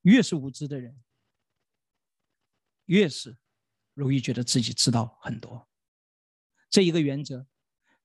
[0.04, 0.98] 越是无知的人，
[2.86, 3.38] 越是
[3.94, 5.68] 容易觉得自己知道很多。
[6.70, 7.48] 这一个原则，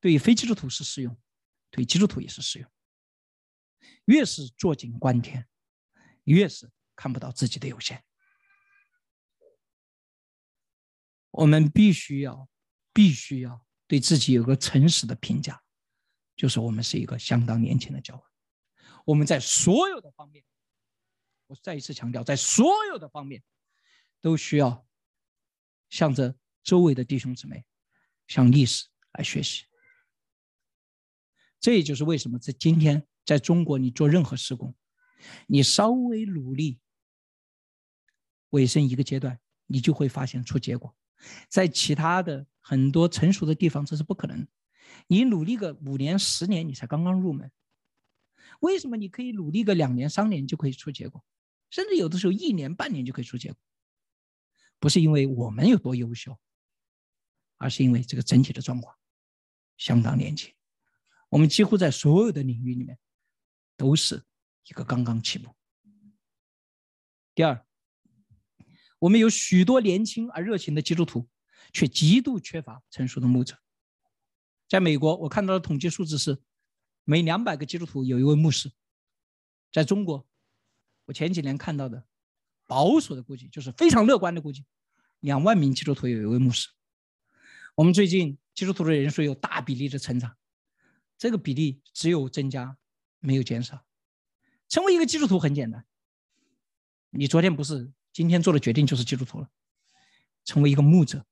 [0.01, 1.19] 对非基督徒是适用，
[1.71, 2.71] 对基督徒也是适用。
[4.05, 5.49] 越是坐井观天，
[6.25, 8.05] 越是看不到自己的有限。
[11.31, 12.49] 我们必须要，
[12.93, 15.63] 必须要对自己有个诚实的评价，
[16.37, 18.25] 就是我们是一个相当年轻的教会。
[19.05, 20.45] 我们在所有的方面，
[21.47, 23.43] 我再一次强调，在所有的方面，
[24.21, 24.87] 都需要
[25.91, 27.65] 向着周围的弟兄姊妹。
[28.33, 29.65] 向历史来学习，
[31.61, 34.75] 这也就是为什么在今天在中国，你做任何施工，
[35.47, 36.81] 你稍微努力，
[38.49, 40.97] 尾声一个阶段，你就会发现出结果。
[41.51, 44.49] 在其他的很多成熟的地方，这是不可能。
[45.09, 47.53] 你努力个五年、十年，你才刚刚入门。
[48.61, 51.23] 为什么你可以努力个两年、三年就可以出结果，
[51.69, 53.59] 甚至有的时候一年、半年就可以出结果？
[54.79, 56.39] 不是因为我们有多优秀，
[57.63, 58.95] 而是因为这个整体的状况
[59.77, 60.53] 相当年轻。
[61.29, 62.99] 我们几乎在所有的领域里面
[63.77, 64.25] 都是
[64.65, 65.55] 一个刚刚起步。
[67.35, 67.65] 第二，
[68.99, 71.29] 我们有许多年轻而热情的基督徒，
[71.73, 73.57] 却极度缺乏成熟的牧者。
[74.69, 76.43] 在美国，我看到的统计数字是，
[77.05, 78.71] 每两百个基督徒有一位牧师。
[79.71, 80.27] 在中国，
[81.07, 82.07] 我前几年看到的
[82.67, 84.67] 保守的估计，就是非常乐观的估计，
[85.21, 86.69] 两万名基督徒有一位牧师。
[87.75, 90.37] 我们最近基督徒的人数有大比例的成长，
[91.17, 92.77] 这个比例只有增加，
[93.19, 93.85] 没有减少。
[94.69, 95.87] 成为一个基督徒很简单，
[97.11, 99.51] 你昨天不是，今天做的决定就是基督徒了。
[100.45, 101.27] 成为一个牧者，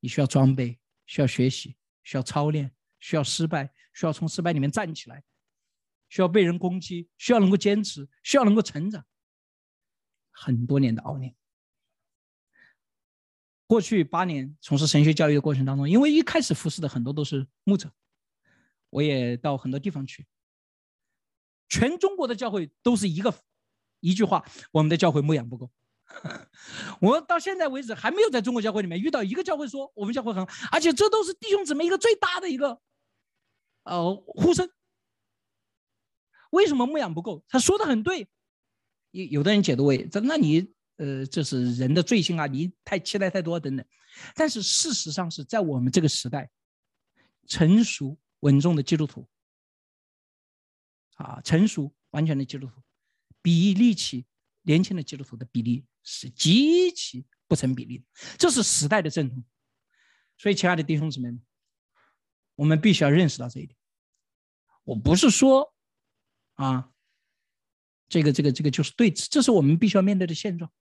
[0.00, 1.76] 你需要装备，需要学习。
[2.02, 5.22] 需要操练，需要失败，需要从失败里面站起来，
[6.08, 9.04] 需要被人攻击，需要能够坚持，需要能够成长。
[10.30, 11.36] 很多年的熬练。
[13.70, 17.88] 过去八年从事神学教育的过程当中，因为一开始服侍的很多都是牧者，
[18.88, 20.26] 我也到很多地方去。
[21.68, 23.32] 全中国的教会都是一个
[24.00, 25.70] 一句话：我们的教会牧养不够。
[27.00, 32.80] 我到现在为止还没有在中国教会里面遇到一个教会说我们教会很好，而且这都是弟兄姊妹一个最大的一个，
[33.84, 34.68] 呃呼声。
[36.50, 37.44] 为什么牧养不够？
[37.48, 38.26] 他说的很对，
[39.12, 43.86] 有有的人解读为这，那你呃这是人的罪性啊，你太期待太多等等。
[44.34, 46.50] 但是事实上是在我们这个时代，
[47.46, 49.26] 成熟稳重的基督徒，
[51.14, 52.82] 啊成熟完全的基督徒，
[53.40, 54.26] 比例起
[54.62, 55.86] 年轻的基督徒的比例。
[56.02, 58.04] 是极其不成比例的，
[58.38, 59.44] 这是时代的阵痛。
[60.38, 61.42] 所以，亲爱的弟兄姊妹们，
[62.54, 63.76] 我们必须要认识到这一点。
[64.82, 65.74] 我不是说
[66.54, 66.90] 啊，
[68.08, 70.72] 这个、这个、这个就是对，这是我们必须要面对的现状。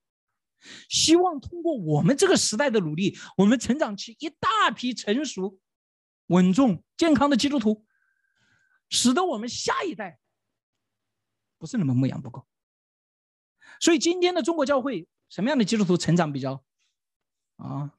[0.89, 5.59] 希望通过我们这个时代的努力，我们成长起一大批成熟、
[6.27, 7.85] 稳重、健康的基督徒，
[8.89, 10.19] 使得我们下一代
[11.57, 12.45] 不是那么牧养不够。
[13.79, 16.63] 所以今天的中国教会什么样的基督徒成长比较
[17.57, 17.93] 啊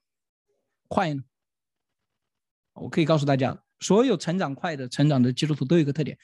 [0.88, 1.22] 快呢？
[2.74, 6.18] 我可以告诉大家，所有成长快的成长的基督徒都有一个特点，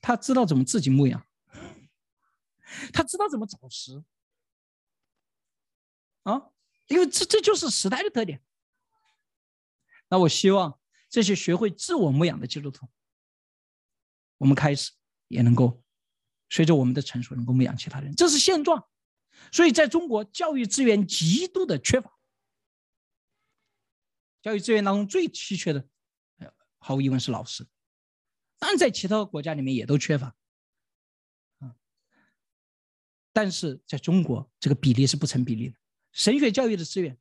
[0.00, 1.24] 他知道怎么自己牧养，
[2.92, 4.02] 他知道怎么找食
[6.24, 6.50] 啊，
[6.88, 8.42] 因为这这就是时代的特点。
[10.08, 12.86] 那我希望这些学会自我牧养的基督徒，
[14.36, 14.92] 我们开始
[15.28, 15.80] 也能够。
[16.50, 18.86] 随着我们的成熟，能够牧养其他人，这是现状。
[19.50, 22.16] 所以，在中国，教育资源极度的缺乏。
[24.40, 25.88] 教育资源当中最稀缺的，
[26.78, 27.66] 毫无疑问是老师。
[28.58, 30.36] 但，在其他国家里面也都缺乏。
[33.32, 35.76] 但是在中国，这个比例是不成比例的。
[36.14, 37.18] 神学教育的资源，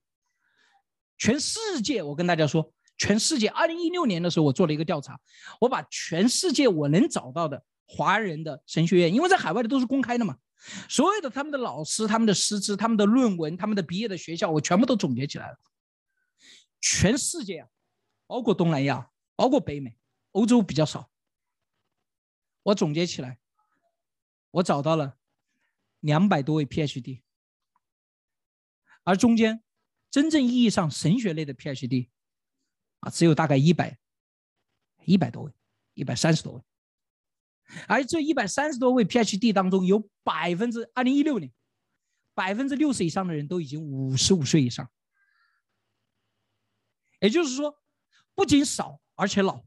[1.17, 5.19] 全世界，我跟大家说，全世界，二零一六年的时候，我做了一个调查，
[5.59, 7.65] 我把全世界我能找到的。
[7.85, 10.35] 华人的神学院，因为在海外的都是公开的嘛，
[10.89, 15.57] 所有的他们的老师、他们的师资、他们的论文、他们的毕业的学校，我全部都总结起来了。
[16.79, 17.67] 全世界啊，
[18.25, 19.95] 包括东南亚、包括北美、
[20.31, 21.11] 欧洲比较少，
[22.63, 23.37] 我总结起来，
[24.51, 25.17] 我找到了
[25.99, 27.21] 两百多位 PhD，
[29.03, 29.63] 而中间
[30.09, 32.09] 真正意义上神学类的 PhD
[32.99, 33.97] 啊，只有大概一百
[35.05, 35.51] 一百多位，
[35.93, 36.61] 一百三十多位。
[37.87, 41.51] 而这一百三十多位 PhD 当中，有百分之二零一六年，
[42.33, 44.91] 百分之六十以上的人都已经五十五岁以上，
[47.19, 47.81] 也就是说，
[48.35, 49.65] 不仅少，而且老，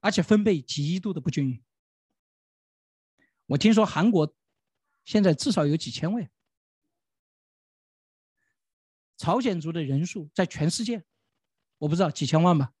[0.00, 1.62] 而且分配极度的不均匀。
[3.46, 4.34] 我听说韩国
[5.04, 6.28] 现在至少有几千位，
[9.24, 11.02] 朝鲜族的人数在全世界，
[11.78, 12.74] 我不知道几千万吧，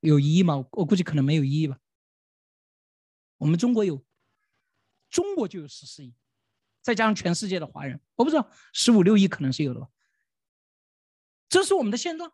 [0.00, 0.64] 有一亿吗？
[0.70, 1.78] 我估计可能没有一亿吧。
[3.36, 4.02] 我们中国有，
[5.10, 6.14] 中国就有十四亿，
[6.80, 9.88] 再加上全世界的华人，我不知道十五六亿可能是有的吧。
[11.50, 12.32] 这是我们的现状。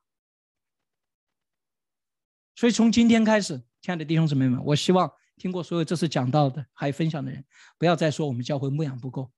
[2.54, 7.44] 所以从今天开始，亲爱的弟兄姊妹们，我希望听过所有这次讲到的还分享的人，
[7.76, 9.32] 不要再说我们教会牧养不够，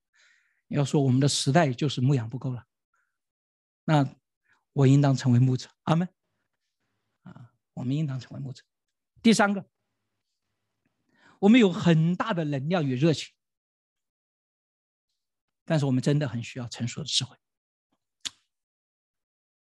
[0.67, 2.68] 要说我们的时代就是牧养不够了。
[3.89, 4.07] 那
[4.75, 6.07] 我应当成为牧者，阿门。
[7.23, 8.63] 啊，我们应当成为牧者。
[9.23, 9.67] 第三个。
[11.39, 13.33] 我们有很大的能量与热情，
[15.65, 17.35] 但是我们真的很需要成熟的智慧。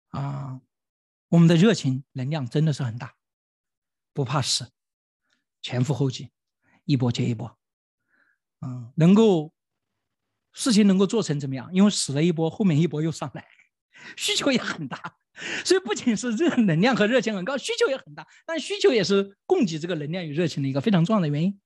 [0.09, 0.61] 啊，
[1.29, 3.15] 我们的热情能量真的是很大，
[4.13, 4.73] 不怕死，
[5.63, 6.33] 前赴后继，
[6.87, 7.57] 一波接一波。
[8.63, 9.55] 嗯，能够
[10.53, 11.73] 事情能够做成怎么样？
[11.73, 13.47] 因为死了一波，后面一波又上来，
[14.17, 15.17] 需求也很大，
[15.65, 18.27] 所以不仅是热能量和热情很高，需求也很大。
[18.47, 21.61] 但需求也是供给这个能量与热情的一个非常重要的原因。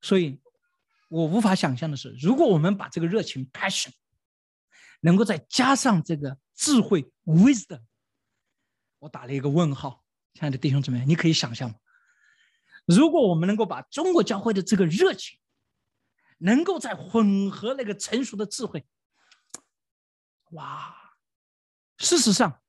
[0.00, 0.40] 所以，
[1.08, 3.90] 我无法想象的是，如果我们把这个热情 （passion）
[5.00, 7.82] 能够再加上这个智慧 （wisdom），
[9.00, 10.04] 我打了一个问号。
[10.34, 11.74] 亲爱的弟兄姊妹，你可以想象吗？
[12.86, 15.39] 如果我们能够把中国教会的这个热情，
[16.40, 18.86] 能够在混合那个成熟的智慧，
[20.50, 21.14] 哇！
[21.96, 22.62] 事实上，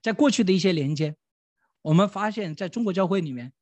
[0.00, 1.16] 在过去的一些年间，
[1.82, 3.52] 我们发现在中国教会里面，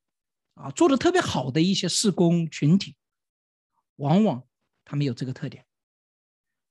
[0.54, 2.96] 啊，做的特别好的一些事工群体，
[3.96, 4.46] 往往
[4.84, 5.66] 他们有这个特点，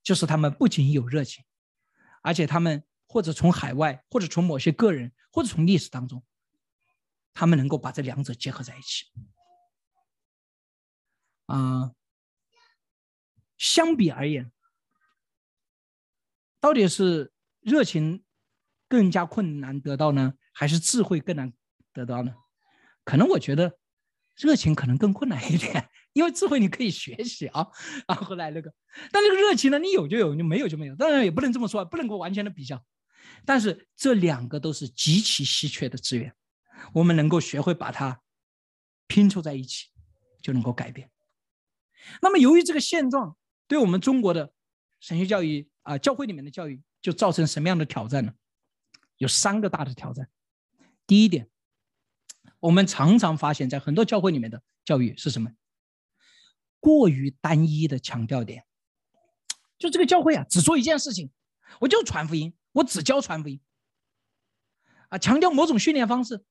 [0.03, 1.43] 就是他们不仅有热情，
[2.21, 6.23] 而且他们或者从海外，或者从某些个人，或者从历史当中。
[7.39, 9.05] 他们能够把这两者结合在一起，
[11.45, 11.93] 啊，
[13.57, 14.51] 相比而言，
[16.59, 17.31] 到底是
[17.61, 18.23] 热情
[18.87, 21.51] 更加困难得到呢，还是智慧更难
[21.93, 22.33] 得到呢？
[23.03, 23.77] 可能我觉得
[24.35, 27.67] 热情可能更困难一点，因为智慧你可以学习啊，
[28.07, 28.73] 然后来那个，
[29.11, 32.83] 但这个热情呢，你有就有，你没有就没有，当然也不能这么说，不能够完全的比较，
[33.45, 36.33] 但是这两个都是极其稀缺的资源。
[36.93, 38.21] 我们能够学会把它
[39.07, 39.87] 拼凑在一起，
[40.43, 41.09] 就能够改变。
[42.21, 43.35] 那么，由于这个现状，
[43.67, 44.53] 对我们中国的
[44.99, 48.33] 神学教育啊，教会里面的教育，就造成什么样的挑战呢？
[49.17, 50.29] 有三个大的挑战。
[51.05, 51.49] 第一点，
[52.59, 55.51] 我们常常发现，在很多教会里面的教育是什么？
[56.79, 58.65] 过于单一的强调点，
[59.77, 61.31] 就这个教会啊，只做一件事情，
[61.81, 63.59] 我就传福音，我只教传福音，
[65.09, 66.43] 啊，强调某种训练方式。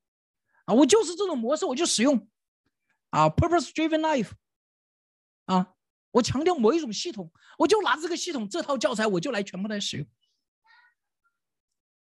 [0.64, 2.28] 啊，我就是这种模式，我就使用，
[3.10, 4.32] 啊，purpose-driven life，
[5.44, 5.75] 啊，
[6.16, 10.06] 我强调某一种系统，我就拿这个系统这套教材，我就来全部来使用。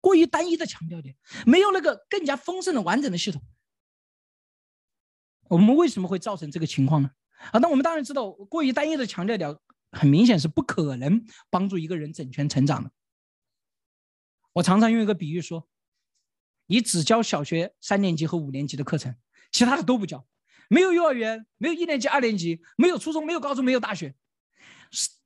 [0.00, 3.42] 过于单一的强调点，没有那个更加丰盛的完整的系统。
[5.48, 7.10] 我们为什么会造成这个情况呢？
[7.52, 9.56] 啊，那我们当然知道，过于单一的强调点，
[9.90, 12.90] 很明显是不可能帮助一个人整全成长的。
[14.52, 15.68] 我常常用一个比喻说。
[16.66, 19.14] 你只教小学三年级和五年级的课程，
[19.50, 20.26] 其他的都不教，
[20.72, 24.14] 没有幼儿园，没有一年级、二年级，没有初中，没有高中，没有大学。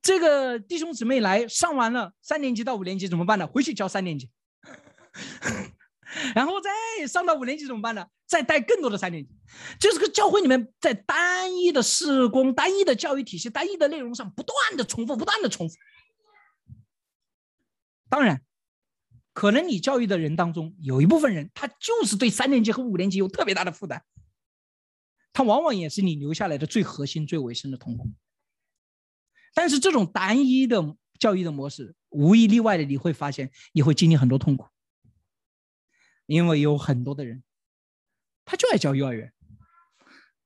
[0.02, 3.46] 这个弟兄姊妹来上完了三年级到五年级怎么办呢？
[3.46, 4.28] 回去教三年级，
[6.34, 8.08] 然后再上到五年级怎么办呢？
[8.26, 9.30] 再带更多的三年级。
[9.78, 15.76] 就是个教会里面在单一的施工、单一的教育体系、单一的内容上不断的重复、不断的重复。
[18.10, 18.42] 当然。
[19.32, 24.02] 可能你教育的人当中有一部分人，他就是对三年级和五年级有特别大的负担，
[25.36, 28.10] 他往往也是你留下来的最核心、最尾声的痛苦。
[29.52, 34.66] 但是这种单一的教育的模式，无一例外的你会发现，你会经历很多痛苦，
[36.24, 37.44] 因为有很多的人，
[38.46, 39.34] 他就爱教幼儿园，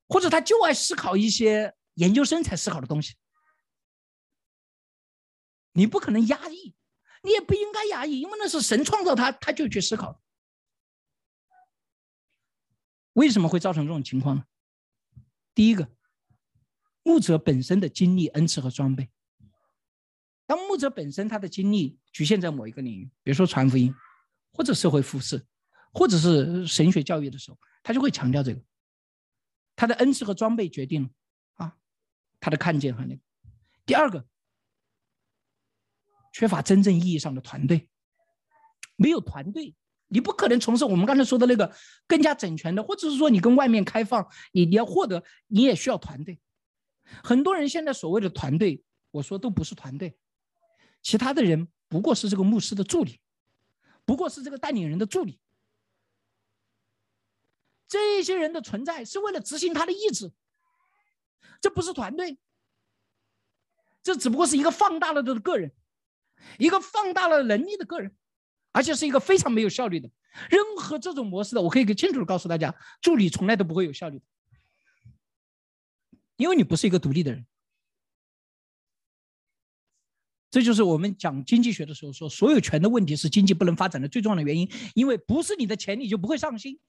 [0.08, 3.14] 或者他就爱思考一些研究生才思考的东西，
[5.70, 6.74] 你不可能压抑。
[7.22, 10.20] 你也不应该压抑，因为那是神创造他，他就去思考。
[13.12, 14.44] 为什么会造成这种情况呢？
[15.60, 15.86] 第一个，
[17.02, 19.10] 牧者本身的经历、恩赐和装备。
[20.46, 23.94] 当牧者本身他的精力局限在某一个领域，比如说传福音，
[24.54, 25.46] 或者社会服饰，
[25.92, 28.62] 或者是神学教育的时候，他就会强调这个。
[29.76, 31.10] 他的恩赐和装备决定了
[31.56, 31.76] 啊，
[32.40, 33.20] 他的看见和那个。
[33.84, 34.26] 第二个。
[36.32, 37.90] 缺乏真正意义上的团队，
[38.96, 39.76] 没有团队，
[40.12, 41.72] 你不可能从事我们刚才说的那个
[42.06, 46.40] 更加整全的，或者是说你跟外面开放，你你要获得，你也需要团队。
[47.22, 48.82] 很多人现在所谓的团队，
[49.12, 50.18] 我说都不是团队，
[51.00, 53.20] 其他的人不过是这个牧师的助理，
[54.04, 55.38] 不过是这个带领人的助理。
[57.86, 60.32] 这些人的存在是为了执行他的意志，
[61.60, 62.38] 这不是团队，
[64.02, 65.72] 这只不过是一个放大了的个人。
[66.58, 68.16] 一个放大了能力的个人，
[68.72, 70.10] 而且是一个非常没有效率的。
[70.48, 74.20] 任何这种模式的，我可以清楚的告诉大家，助理从来都不会有效率，
[76.36, 77.46] 因为你不是一个独立的人。
[80.50, 86.80] 这就是我们讲经济学的时候说，所有权的问题是经济不能发展的最重要的原因，因为不是你的钱，你就不会上心。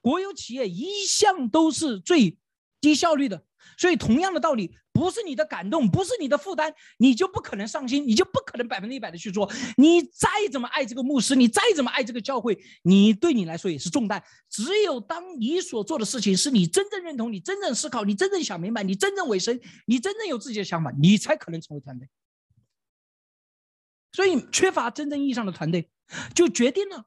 [0.00, 2.36] 国有企业一向都是最
[2.80, 3.44] 低效率的。
[3.76, 9.50] 所以，同样的道理，不是你的感动，不是你的负担，你就不可能上心，你就不可能百分之一百的去做。
[9.76, 14.22] 你再怎么爱这个牧师，你再怎么爱这个教会，你对你来说也是重担。
[14.48, 22.08] 只有当你所做的事情是你真正认同、你真正思考、你真正想明白、你真正委身、你真正有自己的想法，你才可能成为团队。
[24.12, 25.90] 所以，缺乏真正意义上的团队，
[26.34, 27.04] 就决定了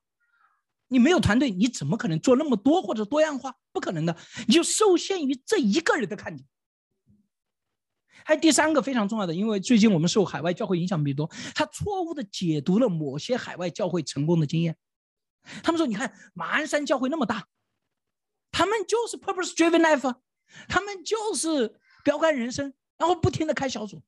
[0.90, 3.56] 你没有团队，你怎么可能做那么多或者多样化？
[3.72, 4.18] 不可能的，
[4.48, 6.46] 你就受限于这一个人的看点。
[8.26, 14.76] 还有第三个非常重要的，因为最近我们受海外教会影响比较多，他错误的解读了某些海外教会成功的经验。
[15.64, 17.48] 他们说：“你看马鞍山教会那么大，
[18.52, 20.16] 他们就是 purpose driven life，
[20.68, 24.04] 他们就是标杆人生，然后不停的开小组。”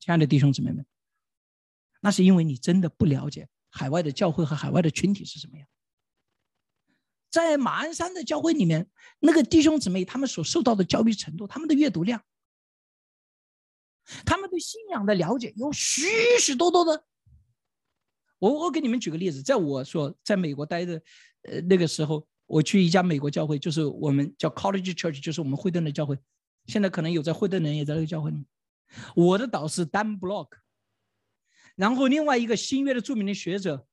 [0.00, 0.84] 亲爱的弟兄姊妹们，
[2.00, 5.68] 那是因为你真的不了解海外的教会和海外的群体是什么样。
[7.30, 8.88] 在马鞍山的教会里面，
[9.20, 12.22] 那个弟兄姊妹他们所受到的教育程度，他们的阅读量。
[14.24, 16.06] 他们对信仰的了解有许
[16.40, 17.04] 许多多的。
[18.38, 21.02] 我我给你们举个例子，在我说在美国待的，
[21.42, 26.16] 呃那个时候，我去一家美国教会，就是我们叫 College Church，就是我们惠顿的教会。
[26.66, 28.46] 现在可能有在惠顿的人也在那个教会里。
[29.14, 30.50] 我的导师 Dan Block，
[31.76, 33.86] 然后另外一个新约的著名的学者，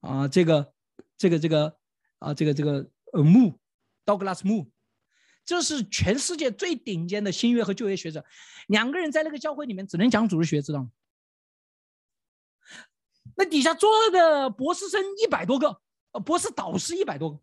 [0.00, 0.72] 啊，这个
[1.18, 1.76] 这个这个
[2.20, 3.60] 啊，这个这个呃穆
[4.06, 4.72] ，Douglas 穆。
[5.44, 8.22] 这是全世界最顶尖的新约和旧约学者，
[8.66, 10.90] 两个人在那个教会里面只能讲主日学，知道吗？
[13.34, 15.80] 那底下坐的博士生一百多个，
[16.12, 17.40] 呃，博士导师一百多个，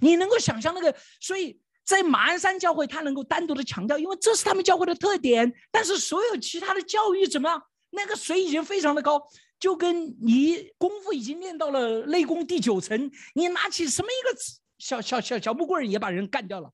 [0.00, 0.96] 你能够想象那个？
[1.20, 5.52] 所以在马鞍山教会，他能够单独的强调，因为这是他们教会的特点。
[5.70, 7.62] 但是所有其他的教育怎么样？
[7.90, 9.22] 那个水已经非常的高，
[9.60, 14.40] 就跟你功夫已经练到了内功第九层，你拿起什么一个
[14.78, 16.72] 小小小小木棍也把人干掉了，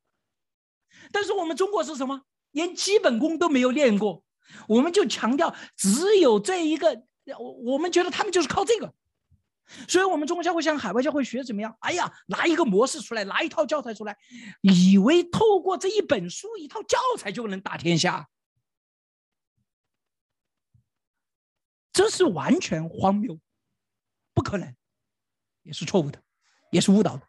[1.13, 2.23] 但是我们中国是什么？
[2.53, 4.25] 连基本功都没有练过，
[4.67, 7.03] 我们就强调只有这一个，
[7.39, 8.93] 我我们觉得他们就是靠这个，
[9.89, 11.77] 所以我们中国教会向海外教会学怎么样？
[11.81, 14.17] 哎呀，拿一个模式出来，拿一套教材出来，
[14.63, 18.29] 以为透过这一本书、一套教材就能打天下，
[21.93, 23.39] 这是完全荒谬，
[24.35, 24.75] 不可能，
[25.63, 26.23] 也是错误的，
[26.71, 27.27] 也是误导的。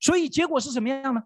[0.00, 1.24] 所以结果是什么样呢？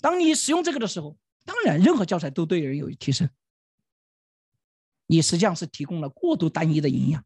[0.00, 3.28] 当你使用这个的时候，当然任何教材都对人有提升。
[5.06, 7.24] 你实际上是提供了过度单一的营养，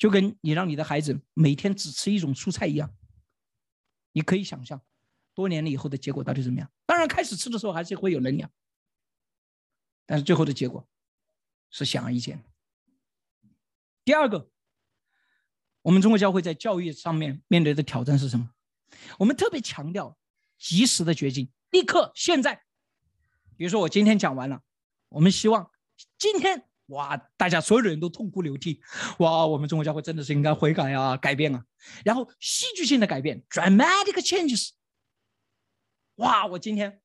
[0.00, 2.92] 就跟你让你的孩子每天只吃一种蔬菜一样。
[4.12, 4.80] 你可以想象，
[5.34, 6.72] 多年了以后的结果到底怎么样？
[6.86, 8.50] 当然，开始吃的时候还是会有能量，
[10.06, 10.88] 但是最后的结果
[11.68, 12.42] 是显而易见。
[14.02, 14.50] 第二个。
[15.82, 18.50] 我们中国教会在教育上面面对的挑战是什么？
[19.18, 20.18] 我们特别强调
[20.58, 22.64] 及时的决定，立刻现在。
[23.56, 24.62] 比如说我今天讲完了，
[25.08, 25.70] 我们希望
[26.18, 28.80] 今天哇，大家所有的人都痛哭流涕，
[29.18, 31.64] 哇，我们中国教会真的是应该悔改啊，改变啊，
[32.04, 34.70] 然后戏剧性的改变，dramatic changes。
[36.16, 37.00] 哇，我今天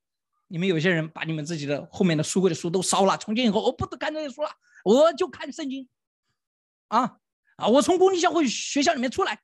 [0.47, 4.49] 你们有些人把你们自己的后面的书柜的书都烧了，从今以后我不看这些书了，
[4.83, 5.87] 我就看圣经
[6.89, 7.17] 啊。
[7.57, 7.69] 啊！
[7.69, 9.39] 我从公立教会学校里面出来，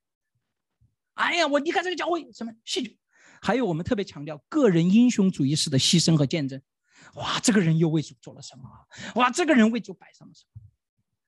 [1.13, 2.99] 哎呀，我离开这个教会，什么戏剧？
[3.41, 6.61] 还有我们特别强调个人英雄主义式的牺牲和见证。
[7.15, 8.63] 哇，这个人又为主做了什么？
[9.15, 10.61] 哇，这个人为主摆上了什么？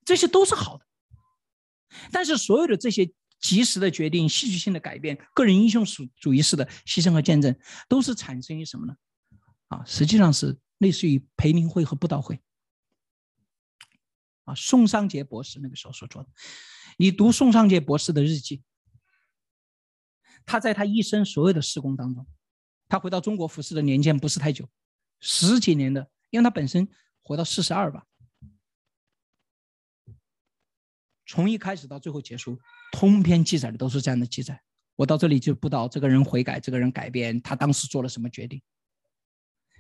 [0.06, 0.86] 这些都是好的。
[2.12, 7.56] 但是所有的这些及时的决定、戏剧性的改变、个人英雄主主义式的牺牲和见证，
[7.88, 8.96] 都是产生于什么呢？
[9.68, 12.42] 啊，实际上是类似于培灵会和布道会。
[14.46, 16.30] 啊，宋尚杰博士那个时候所做的。
[16.98, 18.62] 你读宋尚杰博士的日记，
[20.46, 22.28] 他在他一生所有的施工当中，
[22.90, 24.70] 他回到中国服侍的年限不是太久，
[25.26, 26.86] 十几年的，因为他本身
[27.22, 28.06] 活到四十二吧。
[31.26, 32.60] 从一开始到最后结束，
[32.92, 34.62] 通篇记载的都是这样的记载。
[34.96, 38.62] 我到这里就不道这个人悔改，这个人改变，他当时做了什么决定，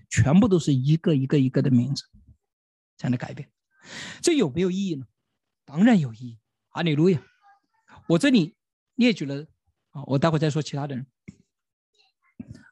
[0.10, 2.06] 全部都是一个一个一个的名字，
[2.96, 3.52] 这样的改变，
[4.22, 5.06] 这有没有意义呢？
[5.66, 6.40] 当然有意义。
[6.70, 7.22] 阿里路亚，
[8.08, 8.56] 我这里
[8.96, 9.46] 列举了
[9.90, 11.06] 啊，我待会再说其他的人。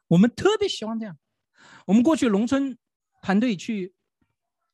[0.08, 1.18] 我们特别希望这样。
[1.86, 2.78] 我们过去农村
[3.22, 3.94] 团队去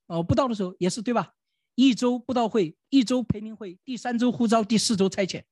[0.07, 1.35] 哦布道的时候也是对吧？
[1.75, 5.45] 一周布道会，一周培灵会，第三周呼召，第四周差遣。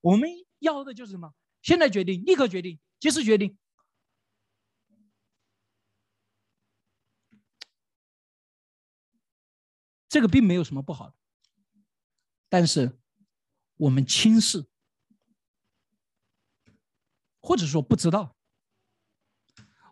[0.00, 0.28] 我们
[0.58, 1.34] 要的就是什么？
[1.62, 3.56] 现在决定，立刻决定，及时决定。
[10.08, 11.14] 这个并没有什么不好的。
[12.48, 13.00] 但是，
[13.76, 14.66] 我们轻视
[17.40, 18.33] 或者说不知道，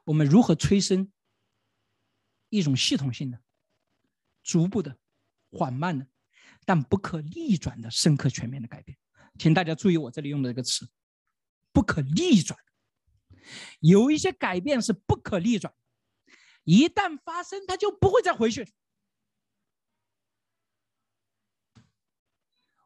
[0.04, 1.12] 我们如何催生
[2.48, 3.40] 一种系统性的、
[4.42, 4.98] 逐步的、
[5.50, 6.06] 缓慢的，
[6.64, 8.98] 但不可逆转的深刻全面的改变。
[9.38, 10.90] 请大家注意我这里用的这个词：
[11.72, 12.58] 不可逆转。
[13.80, 15.74] 有一些改变是不可逆转，
[16.64, 18.70] 一旦发生，它就不会再回去。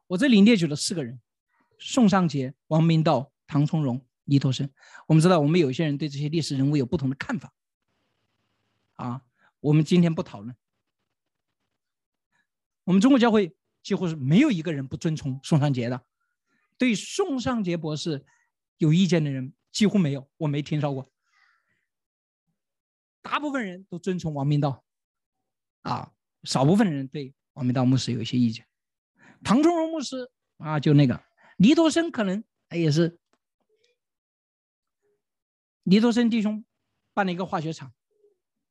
[0.07, 1.21] 我这里列举了四个人：
[1.77, 4.69] 宋尚杰、王明道、唐从容、尼托生。
[5.07, 7.53] 我们知道，我们有些人对这些历史人物有不同的看法。
[8.93, 9.21] 啊，
[9.59, 10.55] 我们今天不讨论。
[12.83, 16.05] 我们中国教会几乎是没有一个人不尊崇宋尚杰的。
[16.77, 18.25] 对宋尚杰博士
[18.77, 21.11] 有意见的人几乎没有，我没听说过。
[23.21, 24.83] 大部分人都尊崇王明道，
[25.81, 26.11] 啊，
[26.43, 28.65] 少部分人对王明道牧师有一些意见。
[29.43, 31.21] 唐崇荣牧师啊，就那个
[31.57, 33.19] 尼托生，可能也是
[35.89, 36.65] 倪柝声弟兄
[37.13, 37.93] 办了一个化学厂，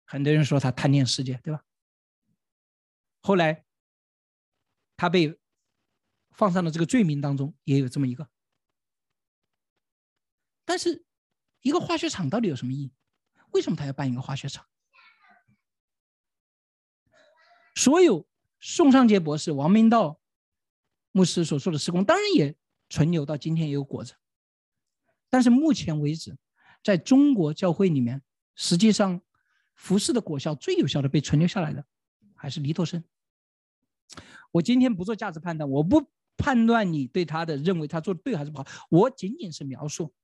[0.04, 1.64] 很多人说他贪恋世界，对吧？
[3.22, 3.64] 后来
[4.98, 5.40] 他被
[6.32, 8.28] 放上了这个罪名当中，也有这么一个。
[10.66, 11.06] 但是，
[11.62, 12.92] 一个化学厂到底有什么意义？
[13.52, 14.66] 为什么他要办一个化学厂？
[17.74, 18.28] 所有
[18.60, 20.20] 宋尚杰博士、王明道。
[21.12, 22.54] 牧师所说的施工当然也
[22.90, 24.14] 存留到今天也有果子，
[25.30, 26.36] 但是目前为止，
[26.86, 28.22] 在中国教会里面，
[28.54, 29.20] 实际上
[29.74, 31.84] 服饰的果效最有效的被存留下来的
[32.36, 33.02] 还是尼托生。
[34.52, 40.14] 我今天不做价值判断，我不判断你对他的认为他做的对还是不好，我仅仅是描述。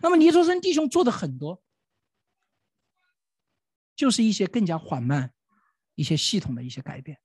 [0.00, 1.60] 那么尼托生弟兄做的很多，
[3.96, 5.32] 就是一些更加缓慢、
[5.96, 7.18] 一些系统的一些改变。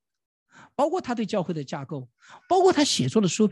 [0.74, 2.08] 包括他对教会的架构，
[2.48, 3.48] 包括他写作的书，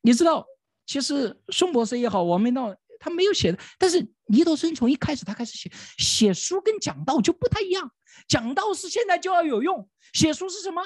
[0.00, 0.46] 你知道，
[0.86, 7.90] 其实宋博士也好，王明道他没有写的，但是尼德森从一开始他开始写写书跟讲道就不太一样，
[8.28, 10.82] 讲道是现在就要有用，写书是什么？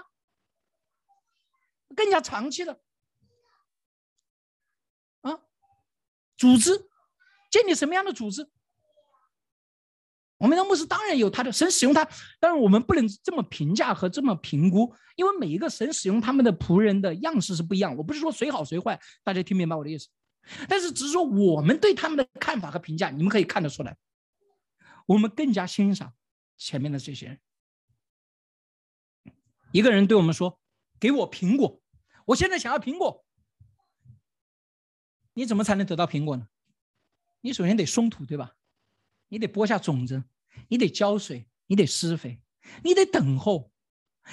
[1.95, 2.81] 更加长期的
[5.21, 5.39] 啊，
[6.39, 6.89] 组织
[7.51, 8.51] 建立什么样的组织？
[10.39, 12.05] 我们的牧师当然有他的神使用他，
[12.41, 17.97] 当然我们不能这么评价和这么评估，因为每一个神使用他们的仆人的样式是不一样。
[17.97, 20.09] 我不是说谁好谁坏，大家听明白我的意思？
[20.69, 23.97] 但是只是说我们对他们的看法和评价，你们可以看得出来，
[25.07, 26.15] 我们更加欣赏
[26.57, 27.41] 前面的这些人。
[29.73, 30.61] 一个人对我们说
[30.99, 31.83] ：“给我苹果，
[32.27, 33.25] 我现在想要苹果。”
[35.35, 36.49] 你怎么才能得到苹果呢？
[37.43, 38.55] 你首先得松土，对吧？
[39.29, 40.25] 你得播下种子，
[40.69, 42.41] 你得浇水，你得施肥，
[42.83, 43.71] 你得等候，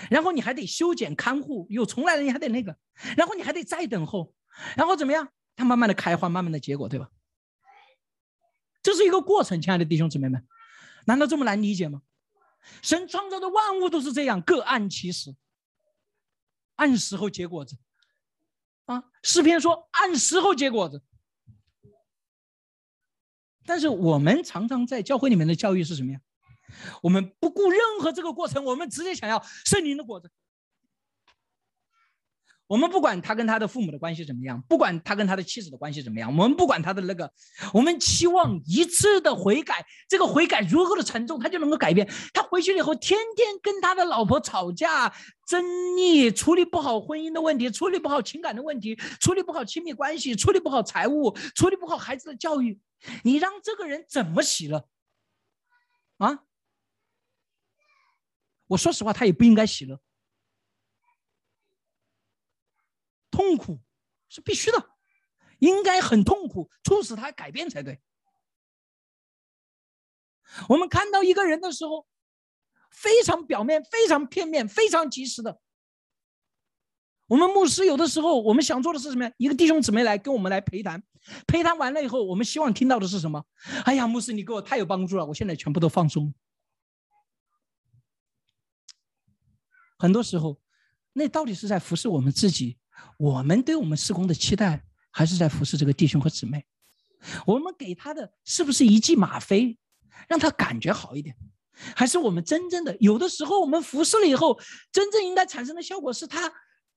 [0.10, 2.78] 然后你还得修剪看护，有虫来了你还得那个，
[3.18, 4.34] 然后你还得再等候，
[4.78, 5.30] 然后怎么样？
[5.56, 7.10] 它慢慢的开花，慢慢的结果，对吧？
[8.82, 10.46] 这是一个过程，亲爱的弟兄姊妹们，
[11.06, 12.02] 难道这么难理解吗？
[12.82, 15.36] 神创造的万物都是这样，各按其时，
[16.76, 17.78] 按时候结果子。
[18.86, 21.02] 啊，诗篇说按时候结果子。
[23.66, 26.20] 但是我们常常在教会里面的教育是什么呀？
[27.02, 30.30] 我们不顾任何这个过程，我们直接想要圣灵的果子。
[32.68, 37.32] 我们不管他跟他的父母的关系怎么样，不管他跟他的妻子的关系怎么样，我们不管他的那个，
[37.74, 42.10] 我们期望一次的悔改，这个悔改如何的沉重，他就能够改变。
[42.34, 45.14] 他回去以后，天天跟他的老婆吵架、
[45.46, 45.64] 争
[46.00, 52.80] 议，处理不好婚姻的问题，处理不好情感的问题，处理不好亲密关系，处理不好财务，处理不好孩子的教育。
[53.24, 54.88] 你让这个人怎么喜乐？
[56.18, 56.40] 啊？
[58.68, 60.00] 我说实话，他也不应该喜乐。
[63.34, 63.82] 痛苦
[64.30, 64.92] 是必须的，
[65.58, 68.00] 应该很痛苦，促使他改变才对。
[70.70, 72.06] 我们看到一个人的时候，
[72.92, 75.60] 非常表面、非常片面、非常及时的。
[77.26, 79.34] 我们牧师有的时候，我们想做的是什么呀？
[79.38, 81.02] 一个弟兄姊妹来跟我们来陪谈，
[81.48, 83.44] 陪谈完了以后，我们希望听到的是什么？
[83.86, 86.32] 哎呀，牧师，你给我太有帮助了，我现在全部都放松。
[89.98, 90.62] 很多时候，
[91.14, 92.78] 那到底是在服侍我们自己，
[93.18, 96.66] 我们对我们施工的期待，还是在服侍这个弟兄和姊妹？
[97.46, 99.78] 我们给他的是不是一剂吗啡，
[100.28, 101.36] 让他感觉好一点？
[101.96, 104.60] 还是我们真正的有的时候，我们服侍了以后，
[104.92, 106.52] 真正应该产生的效果是他。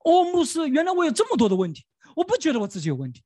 [0.04, 1.84] 哦，牧师，原来我有这么多的问题，
[2.14, 3.22] 我不觉得我自己有问题。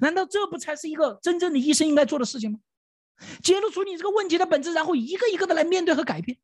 [0.00, 2.58] 难道这不才是一个真正的医生应该做的事情吗？
[3.42, 6.38] 揭露出你这个问题的本质，然后一个一个的来面对和改变。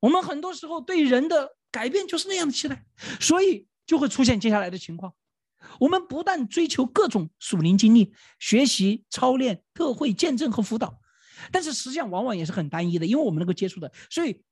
[0.00, 2.84] 我们很多时候对人的改变就是那样的期待，
[3.20, 5.14] 所以就会出现接下来的情况。
[5.80, 11.00] 我们不断追求各种属灵经历、学习、操练、特会、见证和辅导，
[11.52, 14.42] 但是实际上往往也是很单一的，因为我们能够接触的，所以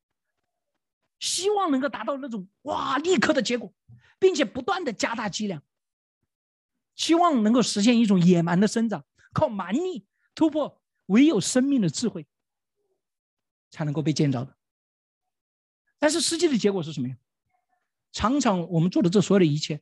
[1.18, 3.72] 希望能够达到那种哇立刻的结果，
[4.18, 5.62] 并且不断的加大剂量，
[6.94, 12.26] 希望能够实现一种野蛮的生长，靠蛮力突破，唯有生命的智慧
[13.70, 14.55] 才能够被建造的。
[15.98, 17.16] 但是实际的结果是什么呀？
[18.12, 19.80] 常常我们做的这所有的一切。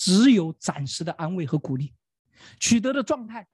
[0.00, 1.92] 只有暂时的安慰和鼓励，
[2.60, 3.48] 取得的状态，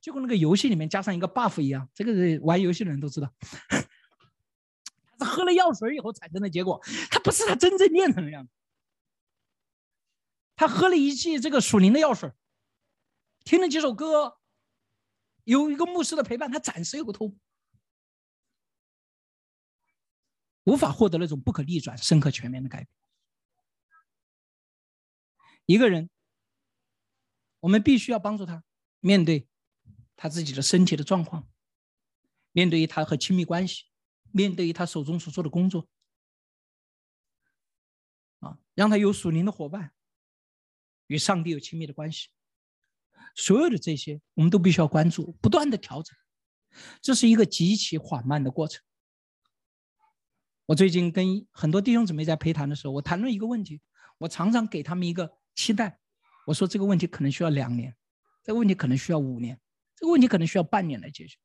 [0.00, 1.88] 就跟那个游戏里面加上一个 buff 一样。
[1.92, 3.34] 这个玩游戏的人都知道，
[5.18, 6.80] 他是喝了药水以后产生的结果，
[7.10, 8.52] 他不是他真正练成的样子。
[10.54, 12.30] 他喝了一剂这个属灵的药水，
[13.42, 14.38] 听了几首歌，
[15.42, 17.36] 有一个牧师的陪伴，他暂时有个突破，
[20.70, 22.88] 无法获得那种不可逆转、深刻、全面的改变。
[25.66, 26.08] 一个人，
[27.58, 28.62] 我们必须要帮助他
[29.00, 29.48] 面对
[30.14, 31.48] 他自己的身体的状况，
[32.52, 33.86] 面对于他和亲密关系，
[34.30, 35.88] 面对于他手中所做的工作，
[38.38, 39.92] 啊，让他有属灵的伙伴，
[41.08, 42.28] 与上帝有亲密的关系。
[43.34, 46.16] 所有的这些，我们都必须要关注，不断的调整。
[47.02, 48.84] 这是一个极其缓慢的过程。
[50.70, 53.82] 我最近跟很多弟兄姊妹在陪谈的时候，我谈论一个问题，
[54.18, 55.36] 我常常给他们一个。
[55.56, 55.98] 期待，
[56.46, 57.94] 我说这个问题可能需要两年，
[58.44, 59.60] 这个问题可能需要五年，
[59.96, 61.36] 这个问题可能需要半年来解决。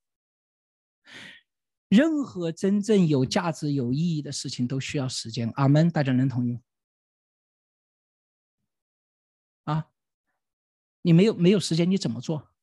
[1.89, 5.51] 任何真正有价值、有意义的事情都需要时间。
[5.55, 6.61] 阿门，大家能同意吗？
[9.63, 9.89] 啊，
[11.01, 12.53] 你没有没有时间，你怎么做？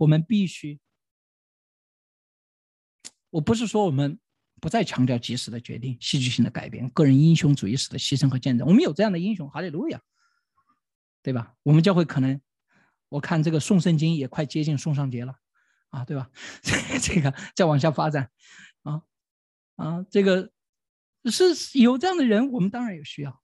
[0.00, 0.80] 我们必须，
[3.36, 4.18] 我不是说我们。
[4.58, 8.66] 不再强调及时的决定、戏剧性的改变、个人英雄主义式的牺牲和见证。
[8.66, 10.00] 我们有这样的英雄，哈利路亚，
[11.22, 11.54] 对吧？
[11.62, 12.40] 我们教会可能，
[13.10, 15.36] 我看这个宋圣经也快接近宋尚节了，
[15.90, 16.30] 啊，对吧？
[17.02, 18.30] 这个再往下发展，
[18.82, 19.02] 啊
[19.76, 20.50] 啊，这个
[21.26, 23.42] 是有这样的人，我们当然有需要，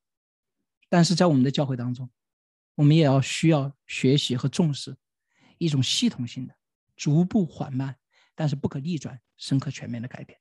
[0.89, 2.11] 但是在我们的教会当中，
[2.75, 4.97] 我们也要需要学习和重视
[5.59, 6.55] 一种系统性的、
[6.97, 7.97] 逐步缓慢
[8.35, 10.39] 但是不可逆转、深刻全面的改变。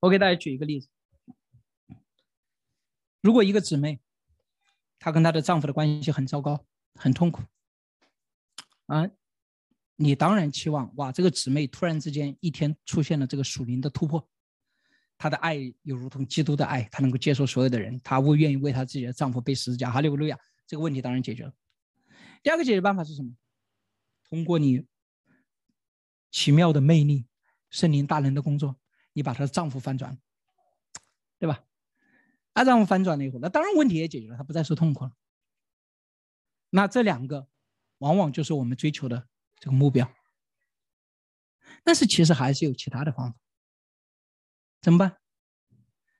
[0.00, 0.90] 我给大家举一个例子：
[3.22, 3.98] 如果一个姊妹，
[4.98, 7.42] 她跟她的丈夫的关系很糟糕、很痛苦，
[8.84, 9.08] 啊，
[9.96, 14.28] 你当然期望哇，这个姊妹突然之间一天出现了这个属灵的突破，
[15.16, 19.90] 她的爱又如同基督的爱，她能够接受所有的人，她不愿意为她自己的丈夫背十字架。
[19.90, 20.38] 哈利路亚！
[20.66, 21.54] 这个问题当然解决了。
[22.42, 23.34] 第二个解决办法是什么？
[24.28, 24.86] 通过你
[26.34, 27.28] 奇妙的魅力、
[27.70, 28.76] 圣灵大人的工作。
[29.12, 30.18] 你把她的丈夫翻转，
[31.38, 31.64] 对吧？
[32.52, 35.12] 她丈夫翻转了以后，那当然问题也解决了，她不再受痛苦了。
[36.70, 37.48] 那这两个，
[37.98, 39.28] 往往就是我们追求的
[39.60, 40.12] 这个目标。
[41.84, 43.38] 但是其实还是有其他的方法，
[44.80, 45.20] 怎么办？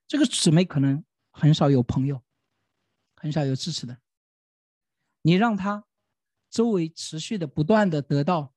[0.06, 2.22] 这个姊妹可能很少有朋友，
[3.16, 4.00] 很少有支持的，
[5.22, 5.84] 你让她
[6.48, 8.53] 周围持续的不断的得到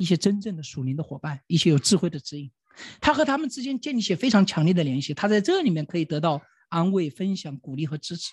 [0.00, 2.50] 一些真正的属灵的伙伴，一些有智慧的指引。
[3.02, 6.40] 他和他们之间建立起非常强烈的联系，他在这里面可以得到
[6.70, 8.32] 安慰、分享、鼓励和支持。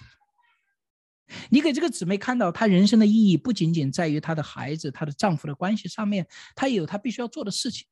[1.49, 6.25] 你给这个姊妹看到，她人生的意义不仅仅在于她的孩子、她的丈夫的关系上面，
[6.55, 7.85] 她也有她必须要做的事情，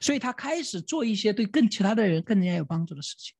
[0.00, 3.34] 所以她开始做一些对更其他的人更加有帮助的事情。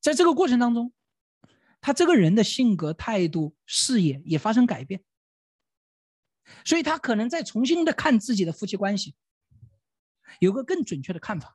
[0.00, 0.92] 在这个过程当中，
[1.80, 5.02] 她这个人的性格、态度、视野也发生改变。
[6.64, 9.14] 所以他可能再重新的看自己的夫妻关系，
[10.40, 11.48] 有个更准确的看法；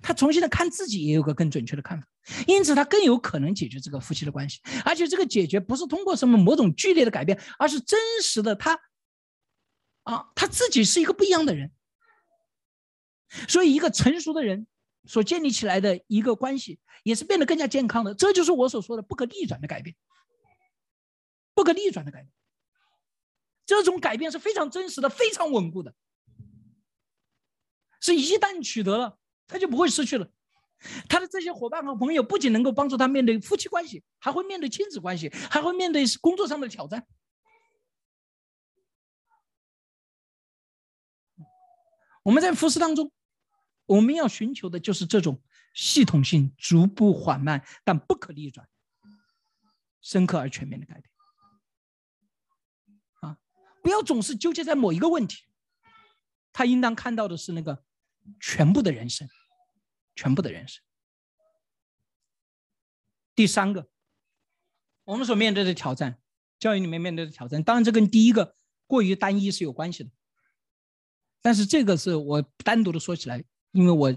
[0.00, 2.08] 他重新的看自己，也有个更准确的看法。
[2.46, 4.60] 因此，他更有可能解决这个夫妻的关系。
[4.84, 8.78] 而且，这个解决不是通过什么某种剧烈的改变，而是真实的他，
[10.04, 11.72] 啊，他自己是一个不一样的人。
[13.48, 14.68] 所以，一个成熟的人
[15.04, 18.14] 所建立起来的一个关系，也是变得更加健康的。
[18.14, 19.96] 这就是我所说的不可逆转的改变，
[21.54, 22.30] 不可逆转的改变。
[23.64, 25.94] 这种改变是非常真实的，非常稳固的，
[28.00, 30.30] 是一旦取得了，他就不会失去了。
[31.08, 37.06] 他的这些伙伴和朋友不仅能够帮助他面对夫妻关系，还会面对亲子关系，还会面对工作上的挑战。
[42.24, 43.12] 我们在服饰当中，
[43.86, 45.40] 我们要寻求的就是这种
[45.72, 48.68] 系统性、逐步缓慢但不可逆转、
[50.00, 51.11] 深刻而全面的改变。
[53.82, 55.42] 不要总是纠结在某一个问题，
[56.52, 57.84] 他应当看到的是那个
[58.40, 59.28] 全部的人生，
[60.14, 60.82] 全部的人生。
[63.34, 63.90] 第三个，
[65.04, 66.18] 我们所面对的挑战，
[66.58, 68.56] 教育里面面对的挑战，当然这跟第一个
[68.86, 70.10] 过于单一是有关系的。
[71.40, 73.42] 但是这个是我单独的说起来，
[73.72, 74.16] 因为我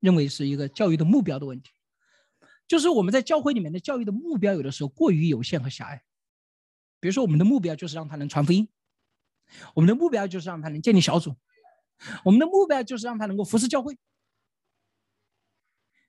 [0.00, 1.70] 认为是一个教育的目标的问题，
[2.66, 6.02] 就是我们在教会里面的教育的目标有的时候过于有限和狭隘。
[6.98, 8.66] 比如说，我们的目标就是让他能传福音，
[9.74, 11.36] 我们的目标就是让他能建立小组，
[12.24, 13.98] 我们的目标就是让他能够服侍教会。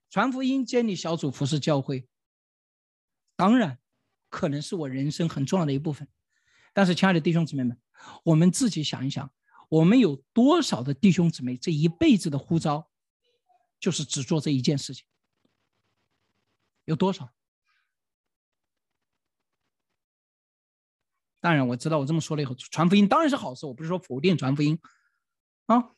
[0.10, 2.08] 传福音、建立小组、服侍教会，
[3.36, 3.78] 当然
[4.30, 6.08] 可能是我人生很重要的一部分。
[6.74, 7.78] 但是，亲爱的弟兄姊妹们，
[8.24, 9.32] 我们自己想一想，
[9.68, 12.90] 我们有多少的弟兄姊妹这一辈子的呼召，
[13.80, 15.06] 就是只做这一件事情？
[16.86, 17.34] 有多少？
[21.48, 24.78] 当然，我知道我这么说了以后，传福音当然是好事，我不是说否定传福音
[25.68, 25.96] 啊。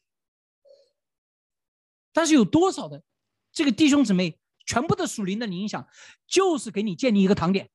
[2.14, 3.04] 但是有多少的？
[3.52, 5.90] 这个弟兄姊妹全部的属灵的影响，
[6.28, 7.72] 就是给你建立一个堂点。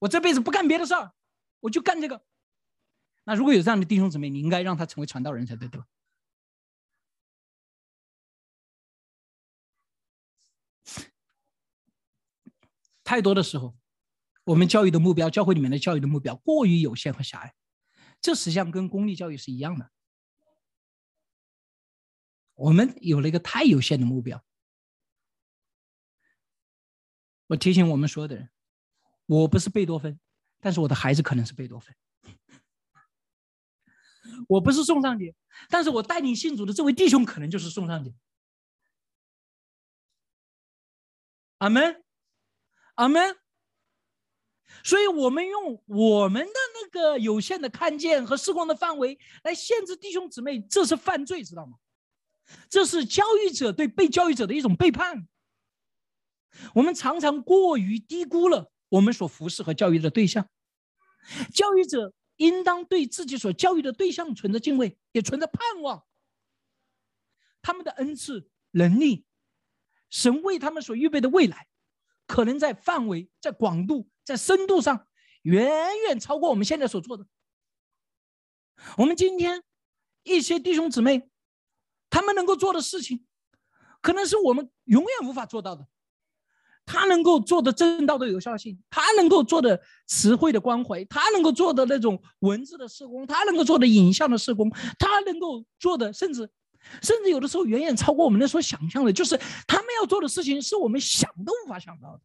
[0.00, 1.12] 我这辈子不干别的事儿，
[1.60, 2.24] 我就干这个。
[3.22, 5.86] 那如果有这样的弟兄姊妹，你应该让他成为传道人才对，对吧？
[13.04, 13.76] 太多的时候，
[14.44, 17.54] 我们教育的目标，教会里面的教育的目标过于有限和狭隘，
[18.20, 19.90] 这实际上跟公立教育是一样的。
[22.54, 24.44] 我们有了一个太有限的目标。
[27.46, 28.50] 我提醒我们所有的人，
[29.26, 30.18] 我不是贝多芬，
[30.60, 31.94] 但是我的孩子可能是贝多芬。
[34.48, 35.34] 我不是宋尚杰，
[35.68, 38.14] 但是我带领信主的这位弟兄可能就是宋尚杰。
[41.58, 42.02] 阿门，
[42.94, 43.36] 阿门。
[44.84, 51.78] 所以，我们用我们的那个有限的看见和视光的范围来限制弟兄姊妹，这是犯罪，知道吗？
[52.68, 55.28] 这是教育者对被教育者的一种背叛。
[56.74, 60.48] 我们常常过于低估了我们所服侍和教育的对象。
[61.54, 66.04] 教育者应当对自己所教育的对象存着敬畏，也存着盼望。
[67.62, 69.24] 他们的恩赐、能力，
[70.10, 71.68] 神为他们所预备的未来，
[72.26, 75.06] 可能在范围、在广度、在深度上，
[75.42, 75.70] 远
[76.08, 77.26] 远超过我们现在所做的。
[78.96, 79.62] 我们今天
[80.22, 81.28] 一些弟兄姊妹。
[82.14, 83.24] 他们能够做的事情，
[84.02, 85.86] 可能是我们永远无法做到的。
[86.84, 96.50] 他能够做的正道的有效性，他能够做的词汇的关怀，他能够做的那种文字的施工，他能够做的影像的施工，他能够做的，甚至
[97.00, 99.10] 甚至有的时候远远超过我们那所想象的。
[99.10, 99.34] 就是
[99.66, 102.20] 他们要做的事情，是我们想都无法想到的。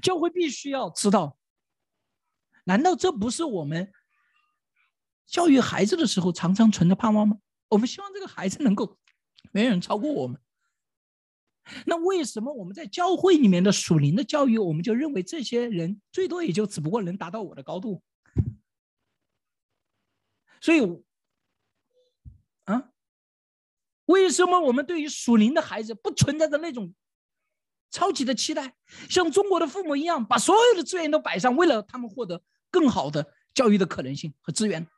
[0.00, 1.38] 教会必须要知道，
[2.64, 3.92] 难道这不是我们？
[5.26, 7.38] 教育孩子的时候，常常存的盼望吗？
[7.68, 8.98] 我们希望这个孩子能够
[9.52, 10.40] 远远超过我们。
[11.86, 18.02] 那为什么我们在教会里面的属灵的教育，我们就认为这些人最多也就只不过能达到我的高度？
[20.60, 20.80] 所以，
[22.64, 22.90] 啊，
[24.04, 26.94] 为什么我们对于属灵的孩子不存在着那种
[27.92, 28.74] 超级的期待，
[29.08, 34.88] 像中国的父母一样，把所有的资源都摆上，为了他们获得更好的教育的可能性和资源？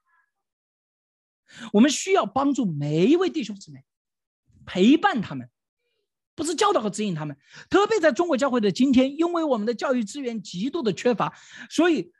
[1.72, 3.84] 我们需要帮助每一位弟兄姊妹，
[4.64, 5.50] 陪伴他们，
[6.34, 7.36] 不是教导和指引他们。
[7.68, 11.36] 特别在中国教会的今天，因为我们的教育资源极度的缺乏，
[11.68, 12.12] 所以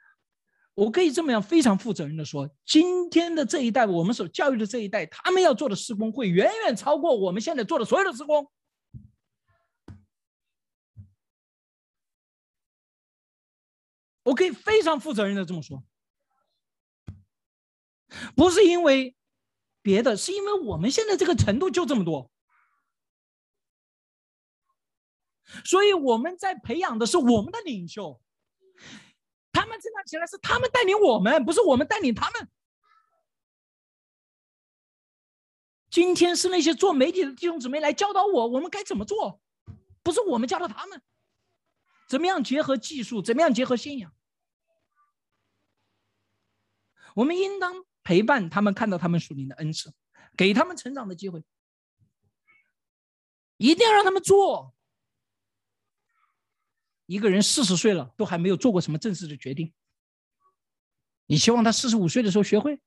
[0.74, 8.50] 我可以这么样非常负责任的说，今天的这一代，我们所教育的这一代，他们要做的施工会远远超过我们现在做的所有的施工。
[14.24, 15.84] 我可以非常负责任的这么说。
[18.34, 19.16] 不是因为
[19.82, 22.30] 别的，是因为我们现在这个程度就这么多，
[25.64, 28.20] 所以我们在培养的是我们的领袖。
[29.52, 32.48] 他们成长起来是他们带领我们，不是我们带领他们。
[35.90, 39.40] 今天是那些做媒体的弟兄姊妹来教导我，我们该怎么做，
[40.02, 41.02] 不是我们教导他们，
[42.08, 44.13] 怎么样结合技术，怎么样结合信仰，
[47.14, 47.74] 我们应当。
[48.06, 49.90] 陪伴他们，看到他们属灵的恩赐，
[50.36, 51.42] 给他们成长的机会，
[53.56, 54.74] 一定要让他们做。
[57.06, 59.72] 一个人四十岁了，都还没有做过什么正式的决定，
[61.24, 62.78] 你希望他四十五岁的时候学会？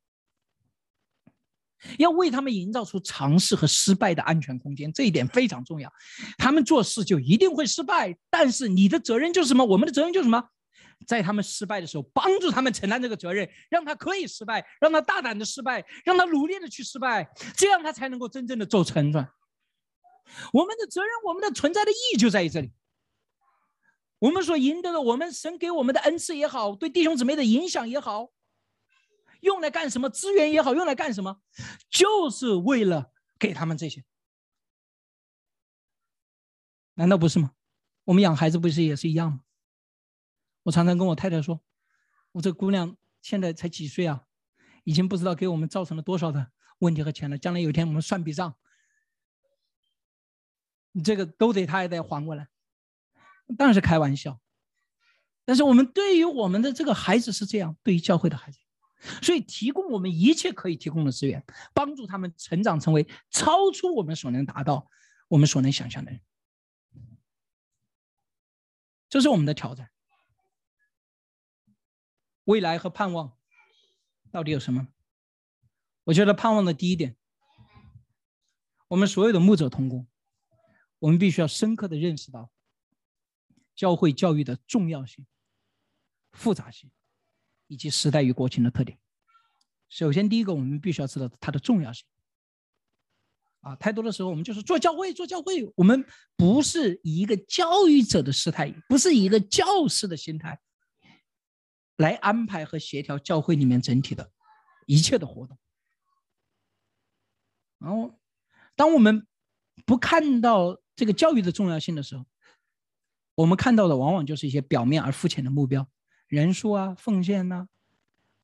[1.98, 5.92] 要为他们营造出尝试和失败的安全空间，这一点非常重要。
[6.38, 9.66] 他们做事就一定会失败，但是你的责任就是什么？
[9.66, 10.48] 我们的责任就是什么？
[11.06, 19.28] 在他们失败的时候，帮助他们承担这个责任，让他可以失败，让他大胆的失败，让他努力的去失败，这样他才能够真正的做成长。
[20.52, 22.72] 我们的责任，我们的存在的意义就在于这里。
[24.20, 28.32] 我们所赢得的，我们神给我们的恩赐也好，对弟兄姊妹的影响也好，
[29.42, 30.10] 用来干什么？
[30.10, 31.40] 资源也好，用来干什么？
[31.90, 34.04] 就是为了给他们这些。
[36.96, 37.52] 难道不是吗？
[38.06, 39.40] 我们养孩子不是也是一样吗？
[40.68, 41.62] 我常常跟我太太说，
[42.34, 44.26] 我这姑娘现在才几岁啊，
[44.84, 47.38] 已经不知道给我们造成了多少的问题和钱了。
[47.38, 48.54] 将来有一天我们算笔账，
[50.92, 52.50] 你这个都得她也得还过来。
[53.58, 54.42] 当然是开玩笑，
[55.46, 58.60] 但是我们对于我们的这个孩子是这样，对于教会的孩子，
[59.22, 61.42] 所以提供我们一切可以提供的资源，
[61.74, 64.90] 帮助他们成长成为超出我们所能达到、
[65.30, 66.20] 我们所能想象的人，
[69.08, 69.90] 这是我们的挑战。
[72.48, 73.38] 未来和盼望
[74.32, 74.88] 到底有什么？
[76.06, 77.18] 我觉得盼望的第一点，
[78.88, 80.08] 我们所有的牧者同工，
[81.00, 82.50] 我们必须要深刻的认识到。
[83.76, 85.24] 教会教育的重要性、
[86.32, 86.90] 复杂性，
[87.68, 88.98] 以及时代与国情的特点。
[89.88, 92.04] 首先，第一个，我们必须要知道它的重要性。
[93.60, 96.04] 啊，太多的时候，我们就是做教会，做教会，我们
[96.36, 100.60] 不是以一个教育者的姿态，不是以一个教师的心态，
[101.98, 104.32] 来安排和协调教会里面整体的
[104.86, 105.58] 一切的活动。
[107.80, 108.18] 然后，
[108.76, 109.28] 当我们
[109.86, 112.26] 不看到这个教育的重要性的时候，
[113.36, 115.88] 我们看到的往往就是一些表面而肤浅的目标，
[116.28, 117.68] 人数啊、奉献呐，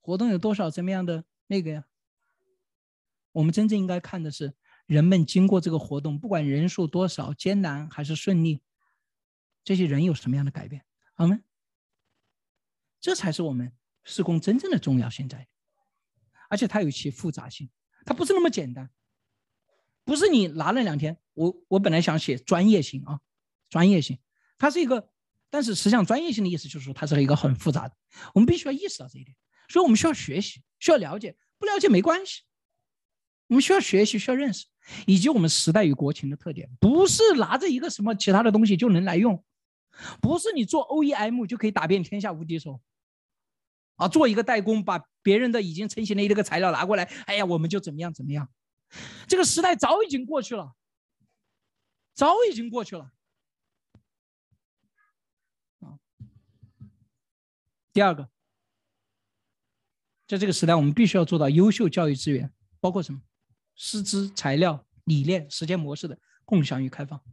[0.02, 1.86] 活动有多少、怎么样的那个呀？
[3.32, 4.54] 我们真正应该看的是
[4.86, 8.62] 人们经过这个活动，不管人数多少、艰难还是顺利，
[9.64, 10.86] 这些人有什么样的改变？
[11.16, 11.40] 好吗？
[13.04, 13.70] 这才是我们
[14.06, 15.46] 施工真正的重要性在，
[16.50, 17.70] 而且它有其复杂性，
[18.06, 18.90] 它不是那么简单，
[20.06, 21.18] 不是你拿了两天。
[21.34, 23.20] 我我本来想写专业性啊，
[23.70, 24.20] 专业性。
[24.58, 25.10] 它是一个，
[25.50, 27.96] 但是实际上专业性的意思就是说它是一个很复杂的，
[28.34, 29.36] 我们必须要意识到这一点，
[29.68, 32.44] 所以我们需要学习，需要了解，不了解没关系，
[33.48, 34.68] 我们需要学习，需要认识，
[35.06, 39.44] 以及我们时代与国情的特点，不是拿着一个什么其他的东西就能来用，
[40.22, 42.80] 不是你做 OEM 就可以打遍天下无敌手，
[43.95, 48.49] 啊，做一个代工，把别人的已经成型的一个材料拿过来，哎呀，我们就怎么样怎么样，
[49.28, 50.74] 这个时代早已经过去了，
[52.14, 53.11] 早已经过去了。
[55.80, 55.99] 啊
[57.94, 58.30] 第二个，
[60.28, 63.22] 在这个时代，我们必须要做到优秀教育资源，包括什么？
[63.76, 67.24] 师资、材料、理念、实践模式的共享与开放。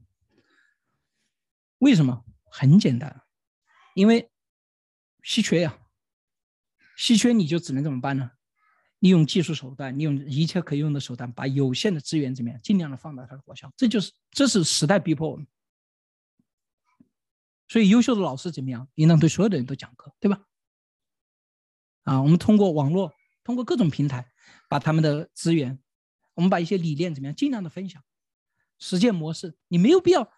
[1.79, 2.25] 为什么？
[2.53, 3.23] 很简单，
[3.95, 4.31] 因为
[5.23, 5.79] 稀缺呀。
[7.01, 8.31] 稀缺你就只能怎么办呢？
[8.99, 13.73] 利用技术手段，利用一切可以用的手段，把有限的资源怎么样，尽量的放大它的果效。
[13.75, 15.47] 这就是，这是时代逼迫我们。
[17.69, 20.43] 所以，优秀的老师怎么样，应当对所有的人都讲课，对吧？
[22.03, 23.15] 啊，我们通过网络，
[23.45, 24.31] 通过各种平台，
[24.69, 25.83] 把他们的资源，
[26.35, 28.05] 我们把一些理念怎么样，尽量的分享，
[28.79, 30.31] 实践模式，你没有必要。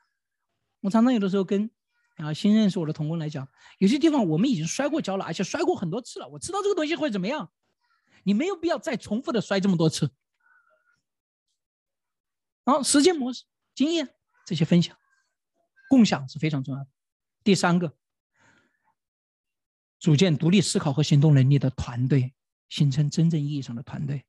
[0.82, 1.68] 我常常有的时候跟
[2.16, 3.48] 啊新认识我的同工来讲，
[3.78, 7.50] 有些地方我们已经摔过跤了，而且摔过很多次了，我知道这个东西会怎么样，
[8.22, 10.10] 你没有必要再重复的摔这么多次。
[12.64, 13.44] 然后实践模式、
[13.74, 14.14] 经验
[14.46, 14.96] 这些分享、
[15.88, 16.90] 共享是非常重要的。
[17.42, 17.96] 第三个。
[19.98, 22.34] 组建独立思考和行动能力的团队，
[22.68, 24.26] 形成真正意义上的团队。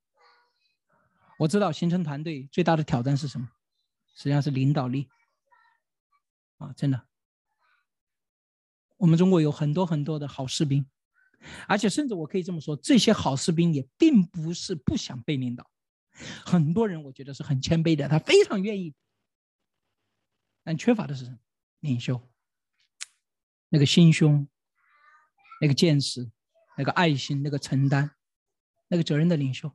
[1.40, 3.50] 我知道形成团队最大的挑战是什么？
[4.14, 5.10] 实际上是领导力。
[6.60, 7.08] 啊，真的，
[9.04, 10.86] 我们中国有很多很多的好士兵，
[11.68, 15.70] 而且甚至我可以这么说，这些好士兵也并不是不想被领导。
[16.46, 18.96] 很多人我觉得是很谦卑的，他非常愿意，
[20.64, 21.38] 但缺乏的是什么
[21.82, 22.26] 领袖，
[23.68, 24.48] 那个心胸。
[25.60, 26.30] 那个见识，
[26.78, 28.10] 那个爱心，那个承担，
[28.88, 29.70] 那个责任的领袖，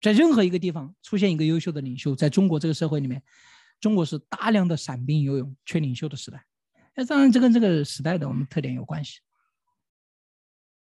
[0.00, 3.22] 在任何一个地方出现一个优秀的领袖，在中国这个社会里面，
[3.80, 6.46] 中国是大量的散兵游勇、缺领袖的时代。
[6.96, 9.20] 那当然，这跟这个时代的我们特点有关系。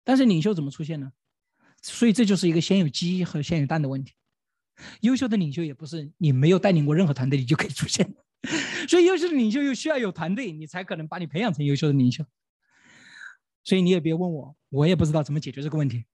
[0.02, 1.12] 但是领袖怎么出现呢？
[1.82, 4.14] 所以这就是一个先有鸡和先有蛋的问题。
[5.02, 8.14] 优秀的领袖也不是你没有带领过任何团队你就可以出现，
[8.88, 12.24] 所以优秀的领袖又需要有团队，你才可能把你培养成优秀的领袖。
[13.62, 16.06] 所以你也别问我，我也不知道怎么解决这个问题。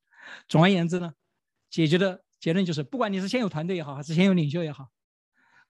[0.49, 1.13] 总而言之呢，
[1.71, 4.89] 解决的结论就是，不管你是先有团队也好，还是先有领袖也好，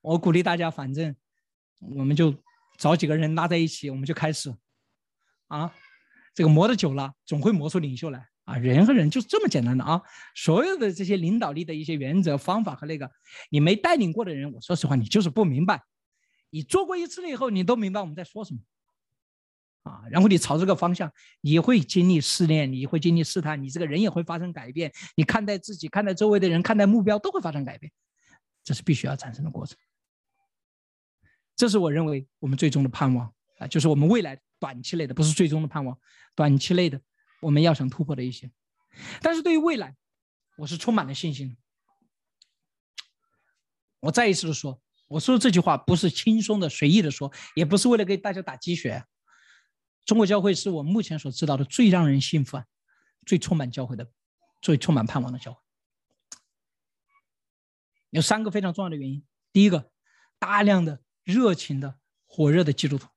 [0.01, 1.15] 我鼓励大家，反正
[1.79, 2.35] 我们就
[2.79, 4.55] 找几个人拉在一起，我们就开始
[5.49, 5.73] 啊，
[6.35, 10.03] 这个磨的久了，总会磨出领袖来，啊，人和人就是这么简单的啊！
[10.35, 13.11] 所有的这些领导力的一些原则、方法和那个，
[13.51, 15.83] 你没带领过的人，我说实话，你就是不明白。
[16.51, 18.61] 你做过一次了以后，你都明白我们在说什么
[19.83, 20.03] 啊。
[20.11, 24.93] 然后你朝这个方向，你会经历试炼，你会经历试探，你这个人也会发生改变。
[25.17, 27.93] 你看待自己、看待周围的人、看待目标，都会发生改变。
[28.63, 29.77] 这是必须要产生的过程。
[31.57, 35.99] 这是我认为我们最终的盼望啊，就是我们未来短期内的，不是最终的盼望，
[36.35, 37.01] 短期内的。
[37.41, 38.51] 我们要想突破的一些，
[39.21, 39.95] 但是对于未来，
[40.57, 41.57] 我是充满了信心。
[44.01, 49.05] 我再一次的说，我说这句话不是轻松的、随意的说，也不是为了给大家打鸡血。
[50.05, 52.65] 中国教会是我目前所知道的最让人兴奋、
[53.27, 54.11] 最充满教会的、
[54.63, 55.61] 最充满盼望的教会。
[58.11, 59.91] 有三个非常重要的原因：第一个，
[60.39, 63.09] 大量的热情的、火热的基督徒，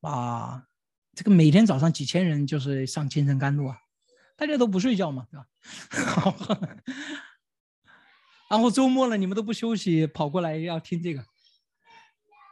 [0.00, 0.66] 哇。
[1.14, 3.76] 这个每天早上几千人就是上清晨甘露啊，
[4.36, 5.48] 大家都不睡觉嘛，对吧？
[8.48, 11.26] 然后周末了，你们都不休息，跑过来要听这个，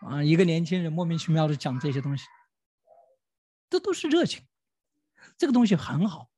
[0.00, 2.24] 啊，一个年轻人莫名其妙的讲这些东西，
[3.70, 4.44] 这都是热情，
[5.38, 6.28] 这个东西很好，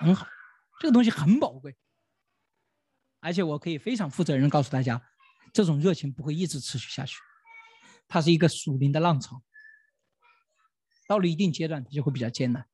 [0.00, 0.26] 很好，
[0.80, 1.76] 这个东西很宝贵，
[3.20, 5.00] 而且我可以非常负责任的告诉大家，
[5.52, 7.16] 这种热情不会一直持续下去，
[8.08, 9.42] 它是一个属灵的浪潮。
[11.06, 12.66] 到了一定阶段，它就会比较艰难。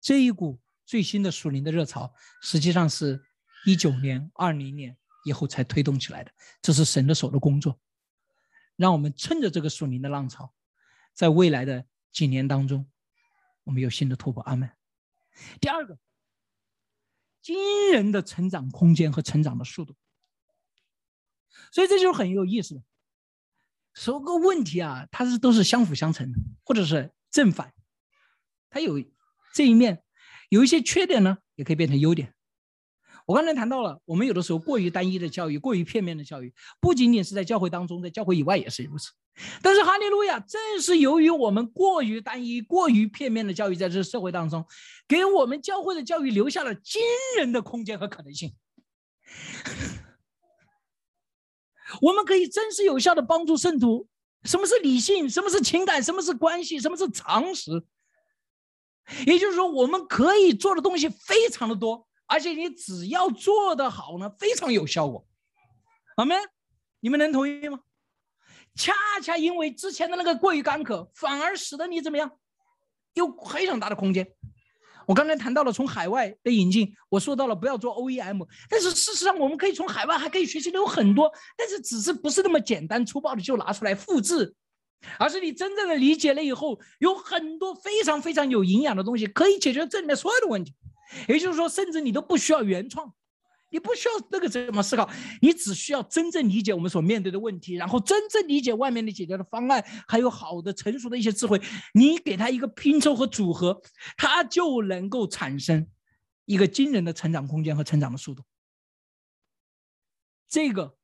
[0.00, 3.24] 这一股最新的属灵的热潮，实际上是
[3.64, 6.30] 一九年、二零年以后才推动起来的。
[6.60, 7.80] 这是神的手的工作，
[8.76, 10.54] 让我们趁着这个属灵的浪潮，
[11.14, 12.90] 在未来的几年当中，
[13.64, 14.42] 我们有新的突破。
[14.42, 14.70] 阿门。
[15.60, 15.98] 第二个，
[17.40, 19.96] 惊人的成长空间和成长的速度，
[21.72, 22.82] 所以这就是很有意思的。
[23.94, 27.72] 所有个问题啊，它是都是相辅相成的，或者是正反。
[28.70, 29.02] 它有
[29.52, 30.02] 这一面，
[30.48, 32.32] 有一些缺点呢，也可以变成优点。
[33.26, 39.10] 我刚才谈到了，我们有的时候过于单一的教育，过于片面的教育，不仅仅是在教会当中，在教会以外也是如此。
[39.62, 44.66] 但是哈利路亚，正是由于我们过于单一、过于片面的教育，在这社会当中，
[45.06, 47.00] 给我们教会的教育留下了惊
[47.38, 48.54] 人的空间和可能性。
[52.00, 54.06] 我们可以真实有效的帮助圣徒。
[54.44, 55.28] 什么是理性？
[55.28, 56.02] 什么是情感？
[56.02, 56.78] 什么是关系？
[56.80, 57.70] 什么是常识？
[59.26, 65.26] 也就是说，我们可以做的东西非常的多，而且你只要做得好呢，非常有效果。
[66.16, 66.34] 好没？
[67.00, 67.80] 你们能同意吗？
[68.76, 72.30] 恰恰因为之前的那个过于干渴，反而使得你怎么样，
[73.14, 74.32] 有非常大的空间。
[75.06, 84.54] 我刚才谈到了从海外的引进，我说到了不要做 OEM，但是事实上我们可以从海外还可以学习的有很多，但是只是不是那么简单粗暴的就拿出来复制，
[85.18, 90.74] 而是你真正的理解了以后，有很多非常非常有营养的东西可以解决这里面所有的问题，
[91.28, 93.12] 也就是说，甚至你都不需要原创。
[93.70, 95.08] 你不需要那个怎么思考，
[95.40, 101.60] 你只需要真正理解我们所面对的问题，然后真正理解外面的解决的方案，还有好的成熟的一些智慧，
[101.94, 103.80] 你给他一个拼凑和组合，
[104.16, 105.88] 它就能够产生
[106.44, 108.42] 一个惊人的成长空间和成长的速度。
[110.48, 110.96] 这个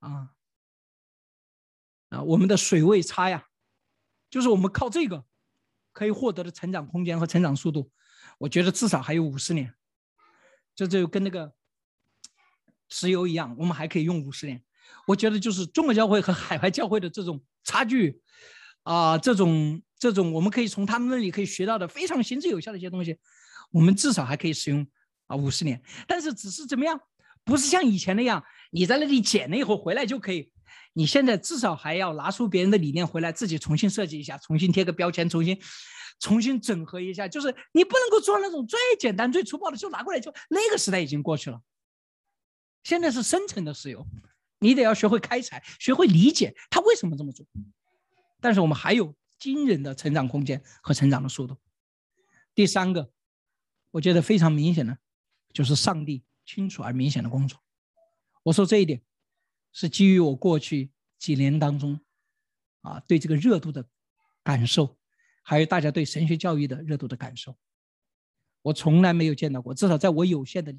[0.00, 0.32] 啊
[2.10, 3.46] 啊，我们的水位差呀，
[4.28, 5.24] 就是我们靠这个
[5.92, 7.90] 可以获得的成长空间和成长速度，
[8.36, 9.74] 我觉得至少还有五十年。
[10.76, 11.52] 这就跟那个
[12.88, 14.62] 石油一样，我们还可以用五十年。
[15.08, 18.20] 我觉得就是中国教会和海外教会的这种差距，
[18.84, 23.18] 啊，这种这种我们可以从他们那里可以学到的非常行之有效的一些东西，
[23.72, 24.86] 我们至少还可以使用
[25.26, 25.82] 啊五十年。
[26.06, 27.00] 但是只是怎么样，
[27.42, 30.52] 不是像以前那样，你在那里捡了以后回来就可以。
[30.92, 35.60] 你现在至少还要拿出别人的理念回来，自己重新设计一下，重新贴个标签，重新。
[36.18, 41.60] 重新整合一下，就是你不能够做那种最简单、最粗暴的，就拿过来就那个时代已经过去了。
[42.84, 44.06] 现在是深层的石油，
[44.58, 47.44] 你得要学会开采，学会理解他为什么这么做。
[48.40, 51.58] 但是我们还有惊人的成长空间和成长的速度。
[52.54, 53.10] 第三个，
[53.90, 54.96] 我觉得非常明显的，
[55.52, 57.60] 就是上帝清楚而明显的工作。
[58.42, 59.02] 我说这一点，
[59.76, 62.00] 是基于我过去几年当中
[62.80, 63.86] 啊对这个热度的
[64.42, 64.96] 感受。
[65.42, 67.56] 还有大家对神学教育的热度的感受，
[68.62, 69.74] 我从来没有见到过。
[69.74, 70.74] 至少在我有限的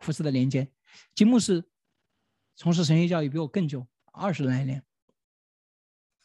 [0.00, 0.70] 服侍的年间，
[1.16, 1.64] 金牧师
[2.54, 4.84] 从事神学教育比我更久，二十来年。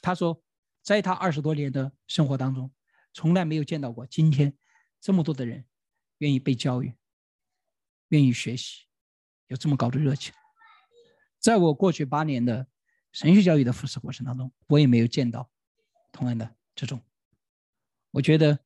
[0.01, 0.43] 他说，
[0.83, 2.71] 在他二十多年的生活当中，
[3.11, 4.55] 从来没有见到过今天
[5.01, 5.65] 这么多的人
[6.19, 6.93] 愿意被教育，
[8.09, 8.83] 愿意学习，
[9.47, 10.31] 有这么高的热情。
[11.39, 12.67] 在我过去八年的
[13.11, 15.49] 神学教育的复试过程当中，我也没有见到
[16.11, 17.01] 同样的这种。
[18.11, 18.59] 我觉得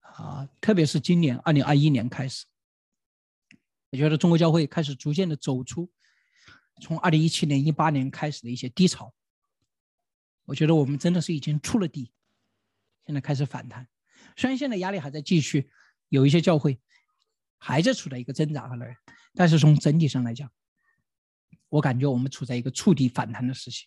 [0.00, 2.46] 啊，特别是今年二零二一年开始，
[3.90, 5.90] 我觉得中国教会开始逐渐的走出
[6.80, 9.14] 从二零一七年、一八年开始的一些低潮。
[10.46, 12.12] 我觉得我们真的是已经出了底，
[13.06, 13.86] 现在开始反弹。
[14.36, 15.70] 虽然现在压力还在继续，
[16.08, 16.80] 有一些教会
[17.58, 18.86] 还在处在一个挣扎的那，
[19.34, 20.50] 但是从整体上来讲，
[21.70, 23.86] 我感觉我们处在一个触底反弹的时期。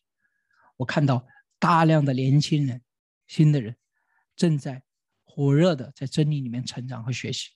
[0.77, 1.27] 我看到
[1.59, 2.81] 大量的年轻人、
[3.27, 3.77] 新的人
[4.35, 4.81] 正在
[5.23, 7.51] 火热的在真理里面成长和学习，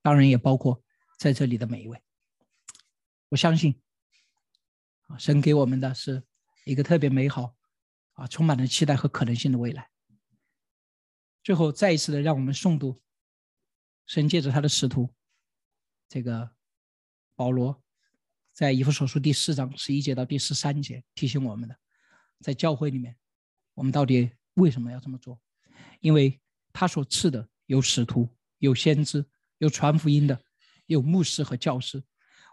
[0.00, 0.82] 当然也包括
[1.18, 2.00] 在这里的每一位。
[3.30, 3.80] 我相信，
[5.08, 6.24] 啊，神给我们的是
[6.64, 7.56] 一个特别美好、
[8.12, 9.90] 啊，充满了期待和可能性的未来。
[11.42, 13.02] 最后，再一次的让我们诵读
[14.06, 15.14] 神借着他的使徒，
[16.08, 16.52] 这个
[17.34, 17.83] 保罗，
[18.54, 21.76] 在以弗所书第四章十一节到第十三节提醒我们的。
[22.40, 23.16] 在教会里面，
[23.74, 25.40] 我们到底为什么要这么做？
[25.98, 26.40] 因为
[26.72, 28.28] 他所赐的有使徒、
[28.58, 29.26] 有先知、
[29.58, 30.40] 有传福音的、
[30.86, 32.00] 有牧师和教师，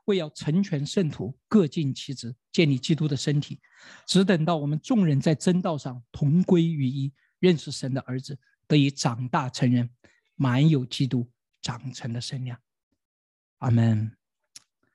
[0.05, 3.59] 为要成全圣徒，各尽其职，建立基督的身体。
[4.07, 9.87] 只等到我们众人在真道上同归于一，认识神的儿子，得以长大成人，
[10.33, 11.29] 满有基督
[11.61, 12.59] 长成的身量。
[13.59, 14.17] 阿门。